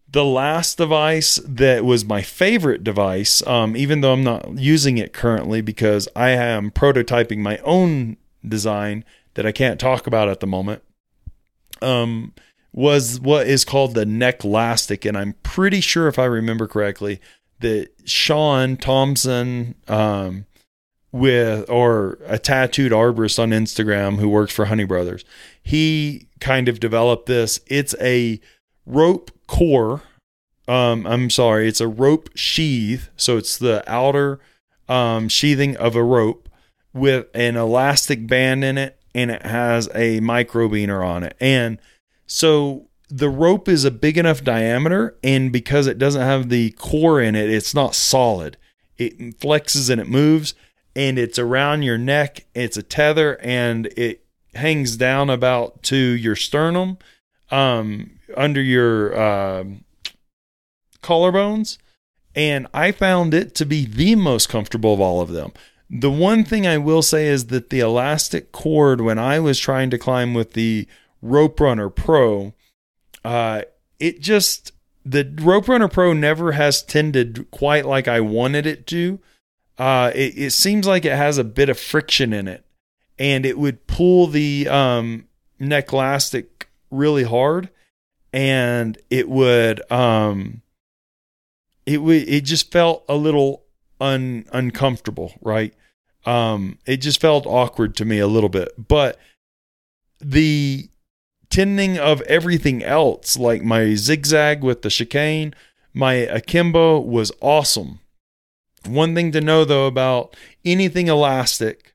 the 0.08 0.24
last 0.24 0.78
device 0.78 1.38
that 1.44 1.84
was 1.84 2.04
my 2.04 2.22
favorite 2.22 2.82
device, 2.82 3.46
um, 3.46 3.76
even 3.76 4.00
though 4.00 4.12
I'm 4.12 4.24
not 4.24 4.56
using 4.56 4.96
it 4.96 5.12
currently 5.12 5.60
because 5.60 6.08
I 6.16 6.30
am 6.30 6.70
prototyping 6.70 7.38
my 7.38 7.58
own 7.58 8.16
design 8.48 9.04
that 9.34 9.46
I 9.46 9.52
can't 9.52 9.78
talk 9.80 10.06
about 10.06 10.28
at 10.28 10.40
the 10.40 10.46
moment, 10.46 10.82
um, 11.82 12.32
was 12.72 13.20
what 13.20 13.46
is 13.46 13.64
called 13.64 13.94
the 13.94 14.04
Necklastic, 14.04 15.08
and 15.08 15.16
I'm 15.16 15.34
pretty 15.42 15.80
sure 15.80 16.08
if 16.08 16.18
I 16.18 16.24
remember 16.24 16.66
correctly, 16.66 17.20
that 17.60 17.88
Sean 18.04 18.76
Thompson 18.76 19.74
um, 19.88 20.44
with 21.12 21.68
or 21.70 22.18
a 22.26 22.38
tattooed 22.38 22.92
arborist 22.92 23.38
on 23.38 23.50
Instagram 23.50 24.18
who 24.18 24.28
works 24.28 24.52
for 24.52 24.66
Honey 24.66 24.84
Brothers. 24.84 25.24
He 25.62 26.28
kind 26.40 26.68
of 26.68 26.80
developed 26.80 27.26
this. 27.26 27.60
It's 27.66 27.94
a 28.00 28.40
rope 28.84 29.30
core. 29.46 30.02
Um, 30.68 31.06
I'm 31.06 31.30
sorry, 31.30 31.68
it's 31.68 31.80
a 31.80 31.88
rope 31.88 32.28
sheath. 32.34 33.08
So 33.16 33.38
it's 33.38 33.56
the 33.56 33.82
outer 33.90 34.40
um, 34.88 35.28
sheathing 35.28 35.76
of 35.76 35.96
a 35.96 36.02
rope 36.02 36.45
with 36.96 37.26
an 37.34 37.56
elastic 37.56 38.26
band 38.26 38.64
in 38.64 38.78
it, 38.78 38.98
and 39.14 39.30
it 39.30 39.42
has 39.42 39.88
a 39.94 40.20
microbiner 40.20 41.06
on 41.06 41.22
it. 41.22 41.36
And 41.40 41.78
so 42.26 42.88
the 43.08 43.28
rope 43.28 43.68
is 43.68 43.84
a 43.84 43.90
big 43.90 44.18
enough 44.18 44.42
diameter, 44.42 45.16
and 45.22 45.52
because 45.52 45.86
it 45.86 45.98
doesn't 45.98 46.22
have 46.22 46.48
the 46.48 46.70
core 46.72 47.20
in 47.20 47.36
it, 47.36 47.48
it's 47.50 47.74
not 47.74 47.94
solid. 47.94 48.56
It 48.98 49.38
flexes 49.38 49.90
and 49.90 50.00
it 50.00 50.08
moves, 50.08 50.54
and 50.94 51.18
it's 51.18 51.38
around 51.38 51.82
your 51.82 51.98
neck. 51.98 52.46
It's 52.54 52.76
a 52.76 52.82
tether, 52.82 53.38
and 53.42 53.86
it 53.96 54.24
hangs 54.54 54.96
down 54.96 55.30
about 55.30 55.82
to 55.84 55.96
your 55.96 56.34
sternum, 56.34 56.98
um, 57.50 58.18
under 58.36 58.60
your 58.60 59.14
uh, 59.16 59.64
collarbones, 61.02 61.78
And 62.36 62.66
I 62.74 62.92
found 62.92 63.32
it 63.32 63.54
to 63.56 63.64
be 63.64 63.86
the 63.86 64.14
most 64.14 64.48
comfortable 64.48 64.92
of 64.92 65.00
all 65.00 65.22
of 65.22 65.30
them. 65.30 65.52
The 65.88 66.10
one 66.10 66.44
thing 66.44 66.66
I 66.66 66.78
will 66.78 67.02
say 67.02 67.26
is 67.26 67.46
that 67.46 67.70
the 67.70 67.80
elastic 67.80 68.52
cord, 68.52 69.00
when 69.00 69.18
I 69.18 69.38
was 69.38 69.58
trying 69.58 69.90
to 69.90 69.98
climb 69.98 70.34
with 70.34 70.54
the 70.54 70.86
Rope 71.22 71.60
Runner 71.60 71.88
Pro, 71.88 72.54
uh, 73.24 73.62
it 74.00 74.20
just, 74.20 74.72
the 75.04 75.32
Rope 75.40 75.68
Runner 75.68 75.88
Pro 75.88 76.12
never 76.12 76.52
has 76.52 76.82
tended 76.82 77.50
quite 77.50 77.86
like 77.86 78.08
I 78.08 78.20
wanted 78.20 78.66
it 78.66 78.86
to. 78.88 79.20
Uh, 79.78 80.10
it, 80.14 80.36
it 80.36 80.50
seems 80.50 80.86
like 80.86 81.04
it 81.04 81.16
has 81.16 81.38
a 81.38 81.44
bit 81.44 81.68
of 81.68 81.78
friction 81.78 82.32
in 82.32 82.48
it 82.48 82.64
and 83.18 83.46
it 83.46 83.58
would 83.58 83.86
pull 83.86 84.26
the 84.26 84.68
um, 84.68 85.28
neck 85.58 85.92
elastic 85.92 86.68
really 86.90 87.24
hard 87.24 87.68
and 88.32 88.98
it 89.10 89.28
would 89.28 89.80
um 89.90 90.62
it 91.84 91.98
would 91.98 92.28
it 92.28 92.42
just 92.42 92.70
felt 92.70 93.04
a 93.08 93.16
little 93.16 93.62
un 94.00 94.44
uncomfortable 94.52 95.34
right? 95.40 95.74
Um 96.24 96.78
it 96.86 96.98
just 96.98 97.20
felt 97.20 97.46
awkward 97.46 97.96
to 97.96 98.04
me 98.04 98.18
a 98.18 98.26
little 98.26 98.48
bit. 98.48 98.88
But 98.88 99.18
the 100.20 100.88
tending 101.50 101.98
of 101.98 102.20
everything 102.22 102.82
else 102.82 103.38
like 103.38 103.62
my 103.62 103.94
zigzag 103.94 104.62
with 104.62 104.82
the 104.82 104.90
chicane 104.90 105.54
my 105.94 106.14
akimbo 106.14 107.00
was 107.00 107.32
awesome. 107.40 108.00
One 108.84 109.14
thing 109.14 109.32
to 109.32 109.40
know 109.40 109.64
though 109.64 109.86
about 109.86 110.36
anything 110.64 111.08
elastic 111.08 111.94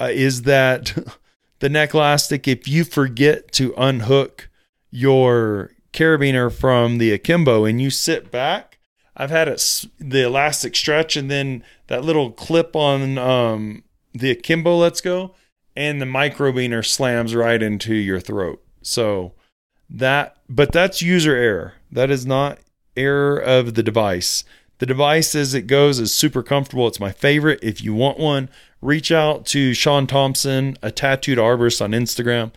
uh, 0.00 0.10
is 0.10 0.42
that 0.42 0.96
the 1.60 1.68
neck 1.68 1.94
elastic 1.94 2.48
if 2.48 2.66
you 2.66 2.84
forget 2.84 3.52
to 3.52 3.74
unhook 3.76 4.48
your 4.90 5.72
carabiner 5.92 6.52
from 6.52 6.98
the 6.98 7.12
akimbo 7.12 7.64
and 7.64 7.80
you 7.80 7.90
sit 7.90 8.30
back, 8.30 8.67
I've 9.18 9.30
had 9.30 9.48
it 9.48 9.84
the 9.98 10.24
elastic 10.24 10.76
stretch 10.76 11.16
and 11.16 11.28
then 11.28 11.64
that 11.88 12.04
little 12.04 12.30
clip 12.30 12.76
on 12.76 13.18
um, 13.18 13.82
the 14.14 14.30
akimbo 14.30 14.76
lets 14.76 15.00
go, 15.00 15.34
and 15.76 16.00
the 16.00 16.06
microbiner 16.06 16.86
slams 16.86 17.34
right 17.34 17.62
into 17.62 17.94
your 17.94 18.20
throat. 18.20 18.62
So 18.82 19.32
that, 19.90 20.36
but 20.48 20.72
that's 20.72 21.02
user 21.02 21.34
error. 21.34 21.74
That 21.90 22.10
is 22.10 22.24
not 22.24 22.58
error 22.96 23.38
of 23.38 23.74
the 23.74 23.82
device. 23.82 24.44
The 24.78 24.86
device 24.86 25.34
as 25.34 25.54
it 25.54 25.62
goes 25.62 25.98
is 25.98 26.14
super 26.14 26.42
comfortable. 26.42 26.86
It's 26.86 27.00
my 27.00 27.10
favorite. 27.10 27.58
If 27.62 27.82
you 27.82 27.94
want 27.94 28.18
one, 28.18 28.48
reach 28.80 29.10
out 29.10 29.44
to 29.46 29.74
Sean 29.74 30.06
Thompson, 30.06 30.76
a 30.82 30.92
tattooed 30.92 31.38
arborist 31.38 31.82
on 31.82 31.90
Instagram. 31.90 32.52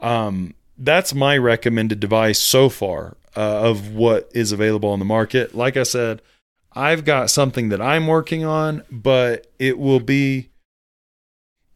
Um, 0.00 0.54
that's 0.78 1.14
my 1.14 1.36
recommended 1.36 1.98
device 1.98 2.40
so 2.40 2.68
far 2.68 3.16
uh, 3.36 3.68
of 3.68 3.94
what 3.94 4.30
is 4.34 4.52
available 4.52 4.90
on 4.90 4.98
the 4.98 5.04
market. 5.04 5.54
Like 5.54 5.76
I 5.76 5.82
said, 5.82 6.22
I've 6.72 7.04
got 7.04 7.30
something 7.30 7.68
that 7.68 7.80
I'm 7.80 8.06
working 8.06 8.44
on, 8.44 8.82
but 8.90 9.52
it 9.58 9.78
will 9.78 10.00
be 10.00 10.50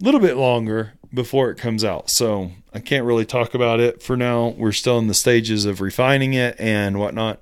a 0.00 0.04
little 0.04 0.20
bit 0.20 0.36
longer 0.36 0.94
before 1.12 1.50
it 1.50 1.58
comes 1.58 1.84
out. 1.84 2.10
So 2.10 2.52
I 2.74 2.80
can't 2.80 3.04
really 3.04 3.24
talk 3.24 3.54
about 3.54 3.80
it 3.80 4.02
for 4.02 4.16
now. 4.16 4.48
We're 4.48 4.72
still 4.72 4.98
in 4.98 5.06
the 5.06 5.14
stages 5.14 5.64
of 5.64 5.80
refining 5.80 6.34
it 6.34 6.56
and 6.58 6.98
whatnot. 6.98 7.40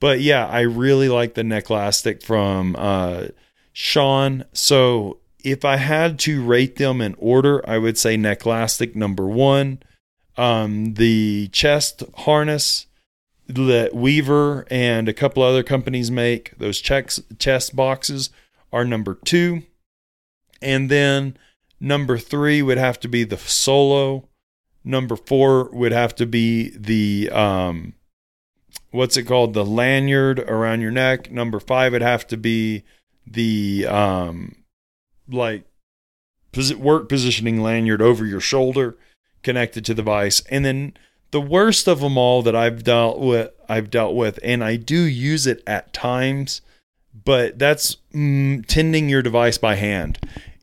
But 0.00 0.20
yeah, 0.20 0.46
I 0.46 0.60
really 0.60 1.08
like 1.08 1.34
the 1.34 1.44
neck 1.44 1.70
elastic 1.70 2.22
from 2.22 2.74
uh, 2.78 3.28
Sean. 3.72 4.44
So 4.52 5.18
if 5.44 5.64
I 5.64 5.76
had 5.76 6.18
to 6.20 6.44
rate 6.44 6.76
them 6.76 7.00
in 7.00 7.14
order, 7.18 7.68
I 7.68 7.78
would 7.78 7.98
say 7.98 8.16
neck 8.16 8.46
elastic 8.46 8.96
number 8.96 9.26
one 9.26 9.80
um, 10.36 10.94
the 10.94 11.48
chest 11.52 12.02
harness 12.18 12.86
that 13.46 13.94
Weaver 13.94 14.66
and 14.70 15.08
a 15.08 15.12
couple 15.12 15.42
other 15.42 15.62
companies 15.62 16.10
make, 16.10 16.56
those 16.58 16.80
checks, 16.80 17.20
chest 17.38 17.74
boxes, 17.74 18.30
are 18.72 18.84
number 18.84 19.14
two. 19.24 19.62
And 20.60 20.90
then 20.90 21.36
number 21.80 22.18
three 22.18 22.62
would 22.62 22.78
have 22.78 23.00
to 23.00 23.08
be 23.08 23.24
the 23.24 23.36
solo. 23.36 24.28
Number 24.84 25.16
four 25.16 25.68
would 25.72 25.92
have 25.92 26.14
to 26.16 26.26
be 26.26 26.70
the 26.76 27.30
um, 27.30 27.94
what's 28.90 29.16
it 29.16 29.24
called? 29.24 29.54
The 29.54 29.64
lanyard 29.64 30.38
around 30.40 30.80
your 30.80 30.90
neck. 30.90 31.30
Number 31.30 31.60
five 31.60 31.92
would 31.92 32.02
have 32.02 32.26
to 32.28 32.36
be 32.36 32.84
the 33.26 33.86
um, 33.88 34.64
like 35.28 35.64
work 36.76 37.08
positioning 37.08 37.62
lanyard 37.62 38.02
over 38.02 38.24
your 38.26 38.40
shoulder 38.40 38.96
connected 39.42 39.84
to 39.86 39.94
the 39.94 40.02
device. 40.02 40.42
And 40.50 40.64
then 40.64 40.94
the 41.32 41.40
worst 41.40 41.88
of 41.88 42.00
them 42.00 42.16
all 42.16 42.42
that 42.42 42.54
I've 42.54 42.84
dealt 42.84 43.18
with, 43.18 43.50
I've 43.68 43.90
dealt 43.90 44.14
with, 44.14 44.38
and 44.42 44.62
I 44.62 44.76
do 44.76 45.00
use 45.00 45.46
it 45.46 45.62
at 45.66 45.92
times, 45.92 46.60
but 47.24 47.58
that's 47.58 47.96
mm, 48.14 48.64
tending 48.66 49.08
your 49.08 49.22
device 49.22 49.58
by 49.58 49.74
hand. 49.74 50.18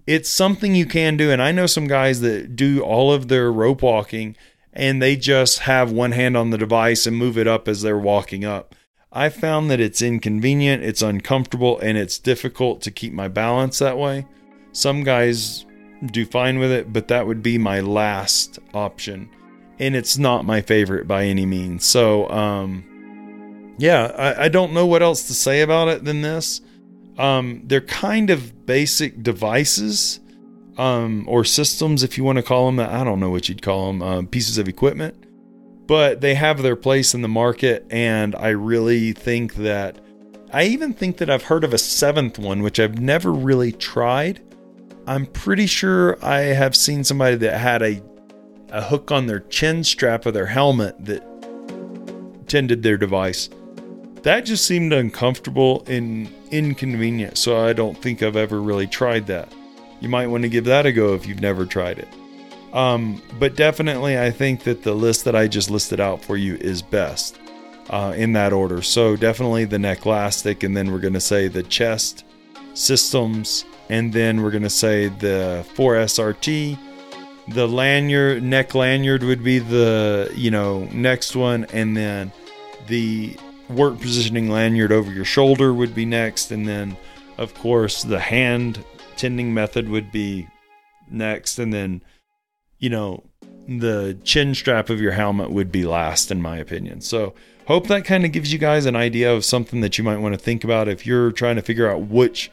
It's 0.06 0.30
something 0.30 0.76
you 0.76 0.86
can 0.86 1.18
do, 1.18 1.32
and 1.32 1.42
I 1.42 1.52
know 1.52 1.66
some 1.66 1.88
guys 1.88 2.22
that 2.22 2.56
do 2.56 2.82
all 2.82 3.12
of 3.12 3.28
their 3.28 3.52
rope 3.52 3.82
walking, 3.82 4.36
and 4.72 5.02
they 5.02 5.16
just 5.16 5.60
have 5.60 5.92
one 5.92 6.12
hand 6.12 6.38
on 6.38 6.52
the 6.52 6.58
device 6.58 7.08
and 7.08 7.18
move 7.18 7.38
it 7.38 7.48
up 7.48 7.68
as 7.68 7.82
they're 7.82 7.98
walking 7.98 8.46
up. 8.46 8.76
I 9.12 9.30
found 9.30 9.72
that 9.72 9.80
it's 9.80 10.04
inconvenient, 10.04 10.84
it's 10.84 11.02
uncomfortable, 11.02 11.80
and 11.80 11.98
it's 11.98 12.20
difficult 12.20 12.84
to 12.84 12.92
keep 12.92 13.12
my 13.12 13.28
balance 13.28 13.80
that 13.80 13.98
way. 13.98 14.28
Some 14.72 15.04
guys 15.04 15.66
do 16.06 16.28
fine 16.28 16.60
with 16.60 16.72
it, 16.72 16.94
but 16.94 17.08
that 17.08 17.26
would 17.26 17.42
be 17.42 17.58
my 17.58 17.80
last 17.80 18.60
option. 18.76 19.32
And 19.80 19.96
it's 19.96 20.18
not 20.18 20.46
my 20.46 20.62
favorite 20.62 21.08
by 21.08 21.26
any 21.26 21.46
means. 21.46 21.86
So, 21.86 22.30
um, 22.30 23.76
yeah, 23.78 24.12
I, 24.18 24.46
I 24.46 24.50
don't 24.50 24.74
know 24.74 24.86
what 24.86 25.02
else 25.02 25.28
to 25.28 25.34
say 25.34 25.62
about 25.62 25.88
it 25.88 26.04
than 26.04 26.22
this. 26.22 26.62
Um, 27.18 27.64
they're 27.66 27.82
kind 27.82 28.30
of 28.30 28.66
basic 28.66 29.24
devices 29.24 30.20
um, 30.78 31.26
or 31.28 31.44
systems, 31.44 32.04
if 32.04 32.18
you 32.18 32.24
want 32.24 32.38
to 32.38 32.44
call 32.44 32.66
them. 32.66 32.80
I 32.80 33.04
don't 33.04 33.20
know 33.20 33.30
what 33.30 33.50
you'd 33.50 33.62
call 33.62 33.88
them, 33.88 34.02
uh, 34.02 34.22
pieces 34.24 34.58
of 34.58 34.68
equipment, 34.68 35.16
but 35.86 36.22
they 36.22 36.36
have 36.36 36.62
their 36.62 36.76
place 36.76 37.14
in 37.14 37.22
the 37.22 37.28
market. 37.28 37.86
And 37.90 38.36
I 38.36 38.50
really 38.50 39.14
think 39.14 39.56
that 39.56 40.00
I 40.52 40.64
even 40.64 40.94
think 40.94 41.18
that 41.18 41.30
I've 41.30 41.44
heard 41.44 41.64
of 41.64 41.74
a 41.74 41.78
seventh 41.78 42.40
one, 42.40 42.64
which 42.64 42.80
I've 42.80 43.00
never 43.00 43.32
really 43.32 43.72
tried. 43.72 44.42
I'm 45.06 45.26
pretty 45.26 45.68
sure 45.68 46.24
I 46.24 46.40
have 46.40 46.76
seen 46.76 47.04
somebody 47.04 47.36
that 47.38 47.58
had 47.58 47.82
a 47.82 48.02
a 48.72 48.82
hook 48.82 49.12
on 49.12 49.28
their 49.28 49.40
chin 49.42 49.84
strap 49.84 50.26
of 50.26 50.34
their 50.34 50.46
helmet 50.46 50.96
that 51.06 51.24
tended 52.48 52.84
their 52.84 52.98
device. 52.98 53.50
That 54.24 54.42
just 54.42 54.66
seemed 54.66 54.92
uncomfortable 54.92 55.84
and 55.88 56.30
inconvenient, 56.52 57.38
so 57.38 57.66
I 57.66 57.74
don't 57.74 57.98
think 57.98 58.22
I've 58.22 58.36
ever 58.36 58.62
really 58.62 58.88
tried 58.88 59.28
that. 59.28 59.54
You 60.02 60.10
might 60.10 60.28
want 60.28 60.44
to 60.44 60.50
give 60.50 60.66
that 60.66 60.86
a 60.86 60.92
go 60.92 61.14
if 61.14 61.26
you've 61.26 61.42
never 61.42 61.66
tried 61.66 62.00
it. 62.00 62.08
Um, 62.74 63.22
but 63.40 63.56
definitely, 63.56 64.20
I 64.20 64.32
think 64.32 64.64
that 64.64 64.84
the 64.84 64.94
list 64.94 65.26
that 65.26 65.36
I 65.36 65.48
just 65.48 65.70
listed 65.70 66.00
out 66.00 66.24
for 66.24 66.38
you 66.38 66.56
is 66.56 66.82
best 66.82 67.40
uh, 67.90 68.14
in 68.16 68.34
that 68.34 68.54
order. 68.54 68.82
So, 68.82 69.16
definitely 69.16 69.66
the 69.66 69.80
neck 69.80 70.06
elastic, 70.06 70.64
and 70.64 70.76
then 70.76 70.92
we're 70.92 71.00
going 71.00 71.14
to 71.14 71.20
say 71.20 71.48
the 71.48 71.64
chest 71.64 72.26
systems, 72.74 73.66
and 73.90 74.14
then 74.14 74.44
we're 74.44 74.52
going 74.52 74.64
to 74.64 74.70
say 74.70 75.08
the 75.08 75.66
4SRT. 75.76 76.78
The 77.50 77.68
lanyard, 77.68 78.44
neck 78.44 78.76
lanyard 78.76 79.24
would 79.24 79.44
be 79.44 79.60
the, 79.60 80.32
you 80.36 80.52
know, 80.52 80.86
next 80.92 81.36
one. 81.36 81.66
And 81.66 81.98
then 81.98 82.32
the 82.88 83.38
work 83.70 84.00
positioning 84.00 84.50
lanyard 84.50 84.92
over 84.92 85.12
your 85.12 85.26
shoulder 85.26 85.74
would 85.74 85.96
be 85.96 86.06
next. 86.06 86.52
And 86.52 86.68
then, 86.68 86.98
of 87.38 87.54
course, 87.56 88.04
the 88.04 88.20
hand 88.20 88.84
tending 89.18 89.54
method 89.54 89.90
would 89.90 90.12
be 90.12 90.48
next. 91.10 91.60
And 91.60 91.74
then, 91.74 92.04
you 92.78 92.90
know, 92.90 93.24
the 93.68 94.18
chin 94.24 94.56
strap 94.56 94.90
of 94.90 95.02
your 95.02 95.12
helmet 95.12 95.52
would 95.52 95.72
be 95.72 95.86
last, 95.86 96.32
in 96.32 96.42
my 96.42 96.58
opinion. 96.58 97.02
So, 97.02 97.34
hope 97.66 97.88
that 97.88 98.06
kind 98.06 98.26
of 98.26 98.32
gives 98.32 98.52
you 98.52 98.58
guys 98.58 98.86
an 98.86 98.96
idea 98.96 99.32
of 99.32 99.46
something 99.46 99.82
that 99.82 99.98
you 99.98 100.04
might 100.04 100.18
want 100.18 100.34
to 100.34 100.40
think 100.40 100.64
about 100.64 100.88
if 100.88 101.06
you're 101.06 101.32
trying 101.32 101.56
to 101.56 101.62
figure 101.62 101.90
out 101.90 102.02
which 102.02 102.52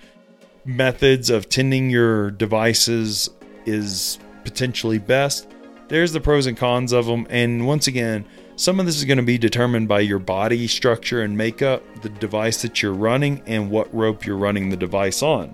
methods 0.66 1.30
of 1.30 1.48
tending 1.48 1.88
your 1.88 2.30
devices 2.30 3.30
is 3.64 4.18
potentially 4.46 4.98
best. 4.98 5.48
There's 5.88 6.12
the 6.12 6.20
pros 6.20 6.46
and 6.46 6.56
cons 6.56 6.92
of 6.92 7.06
them. 7.06 7.26
And 7.28 7.66
once 7.66 7.88
again, 7.88 8.24
some 8.54 8.78
of 8.78 8.86
this 8.86 8.96
is 8.96 9.04
going 9.04 9.18
to 9.18 9.24
be 9.24 9.38
determined 9.38 9.88
by 9.88 10.00
your 10.00 10.20
body 10.20 10.68
structure 10.68 11.22
and 11.22 11.36
makeup, 11.36 11.82
the 12.02 12.08
device 12.08 12.62
that 12.62 12.80
you're 12.80 12.94
running, 12.94 13.42
and 13.46 13.70
what 13.70 13.92
rope 13.92 14.24
you're 14.24 14.36
running 14.36 14.70
the 14.70 14.76
device 14.76 15.20
on. 15.20 15.52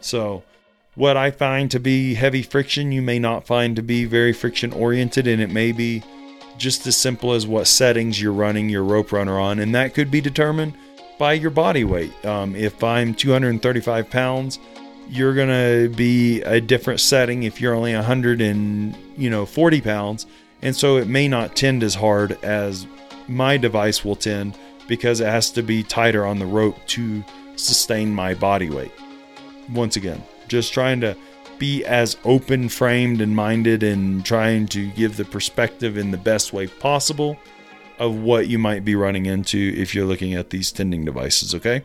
So, 0.00 0.44
what 0.94 1.16
I 1.16 1.30
find 1.30 1.70
to 1.70 1.80
be 1.80 2.14
heavy 2.14 2.42
friction, 2.42 2.92
you 2.92 3.00
may 3.00 3.18
not 3.18 3.46
find 3.46 3.74
to 3.76 3.82
be 3.82 4.04
very 4.04 4.32
friction 4.34 4.72
oriented, 4.72 5.26
and 5.26 5.40
it 5.40 5.50
may 5.50 5.72
be 5.72 6.02
just 6.58 6.86
as 6.86 6.96
simple 6.96 7.32
as 7.32 7.46
what 7.46 7.66
settings 7.66 8.20
you're 8.20 8.32
running 8.32 8.68
your 8.68 8.84
rope 8.84 9.10
runner 9.10 9.40
on, 9.40 9.58
and 9.58 9.74
that 9.74 9.94
could 9.94 10.10
be 10.10 10.20
determined 10.20 10.74
by 11.18 11.32
your 11.32 11.50
body 11.50 11.84
weight. 11.84 12.12
Um, 12.26 12.54
if 12.54 12.84
I'm 12.84 13.14
235 13.14 14.10
pounds, 14.10 14.58
you're 15.08 15.34
gonna 15.34 15.88
be 15.88 16.42
a 16.42 16.60
different 16.60 17.00
setting 17.00 17.44
if 17.44 17.60
you're 17.60 17.74
only 17.74 17.94
100 17.94 18.40
and 18.40 18.96
you 19.16 19.30
know 19.30 19.46
40 19.46 19.80
pounds, 19.80 20.26
and 20.62 20.74
so 20.74 20.96
it 20.96 21.08
may 21.08 21.28
not 21.28 21.56
tend 21.56 21.82
as 21.82 21.94
hard 21.94 22.32
as 22.44 22.86
my 23.28 23.56
device 23.56 24.04
will 24.04 24.16
tend 24.16 24.56
because 24.86 25.20
it 25.20 25.26
has 25.26 25.50
to 25.52 25.62
be 25.62 25.82
tighter 25.82 26.26
on 26.26 26.38
the 26.38 26.46
rope 26.46 26.76
to 26.86 27.22
sustain 27.56 28.12
my 28.12 28.34
body 28.34 28.70
weight. 28.70 28.92
Once 29.72 29.96
again, 29.96 30.22
just 30.48 30.72
trying 30.72 31.00
to 31.00 31.16
be 31.58 31.84
as 31.84 32.16
open 32.24 32.68
framed 32.68 33.20
and 33.20 33.34
minded 33.34 33.82
and 33.82 34.24
trying 34.24 34.66
to 34.66 34.88
give 34.92 35.16
the 35.16 35.24
perspective 35.24 35.98
in 35.98 36.10
the 36.10 36.16
best 36.16 36.52
way 36.52 36.66
possible 36.66 37.36
of 37.98 38.14
what 38.14 38.46
you 38.46 38.58
might 38.58 38.84
be 38.84 38.94
running 38.94 39.26
into 39.26 39.74
if 39.76 39.94
you're 39.94 40.06
looking 40.06 40.34
at 40.34 40.50
these 40.50 40.70
tending 40.70 41.04
devices, 41.04 41.54
okay? 41.54 41.84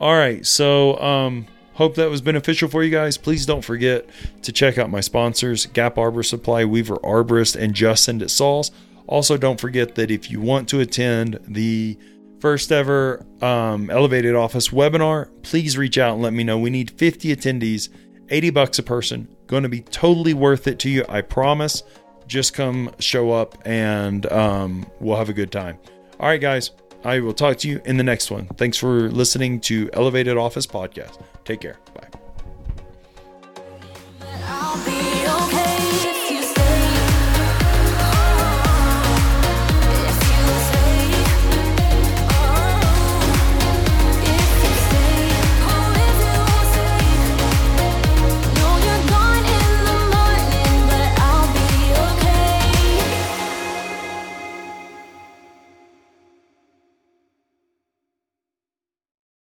All 0.00 0.14
right, 0.14 0.44
so 0.46 1.00
um 1.00 1.46
hope 1.78 1.94
that 1.94 2.10
was 2.10 2.20
beneficial 2.20 2.68
for 2.68 2.82
you 2.82 2.90
guys. 2.90 3.16
Please 3.16 3.46
don't 3.46 3.64
forget 3.64 4.04
to 4.42 4.50
check 4.50 4.78
out 4.78 4.90
my 4.90 5.00
sponsors, 5.00 5.64
Gap 5.66 5.96
Arbor 5.96 6.24
Supply, 6.24 6.64
Weaver 6.64 6.96
Arborist, 6.96 7.54
and 7.54 7.72
Just 7.72 8.04
Send 8.04 8.20
It. 8.20 8.40
Also, 9.06 9.36
don't 9.36 9.60
forget 9.60 9.94
that 9.94 10.10
if 10.10 10.28
you 10.28 10.40
want 10.40 10.68
to 10.68 10.80
attend 10.80 11.38
the 11.46 11.96
first 12.40 12.72
ever 12.72 13.24
um, 13.40 13.90
elevated 13.90 14.34
office 14.34 14.68
webinar, 14.68 15.30
please 15.42 15.78
reach 15.78 15.96
out 15.98 16.14
and 16.14 16.22
let 16.22 16.32
me 16.32 16.42
know. 16.42 16.58
We 16.58 16.70
need 16.70 16.90
50 16.90 17.34
attendees, 17.34 17.90
80 18.28 18.50
bucks 18.50 18.80
a 18.80 18.82
person. 18.82 19.28
Going 19.46 19.62
to 19.62 19.68
be 19.68 19.82
totally 19.82 20.34
worth 20.34 20.66
it 20.66 20.80
to 20.80 20.90
you, 20.90 21.04
I 21.08 21.20
promise. 21.20 21.84
Just 22.26 22.54
come 22.54 22.90
show 22.98 23.30
up 23.30 23.56
and 23.64 24.30
um, 24.32 24.90
we'll 24.98 25.16
have 25.16 25.28
a 25.28 25.32
good 25.32 25.52
time. 25.52 25.78
All 26.18 26.28
right, 26.28 26.40
guys, 26.40 26.72
I 27.04 27.20
will 27.20 27.34
talk 27.34 27.58
to 27.58 27.68
you 27.68 27.80
in 27.84 27.96
the 27.96 28.04
next 28.04 28.30
one. 28.30 28.46
Thanks 28.56 28.76
for 28.76 29.10
listening 29.10 29.60
to 29.62 29.88
Elevated 29.92 30.36
Office 30.36 30.66
Podcast. 30.66 31.20
Take 31.44 31.60
care. 31.60 31.78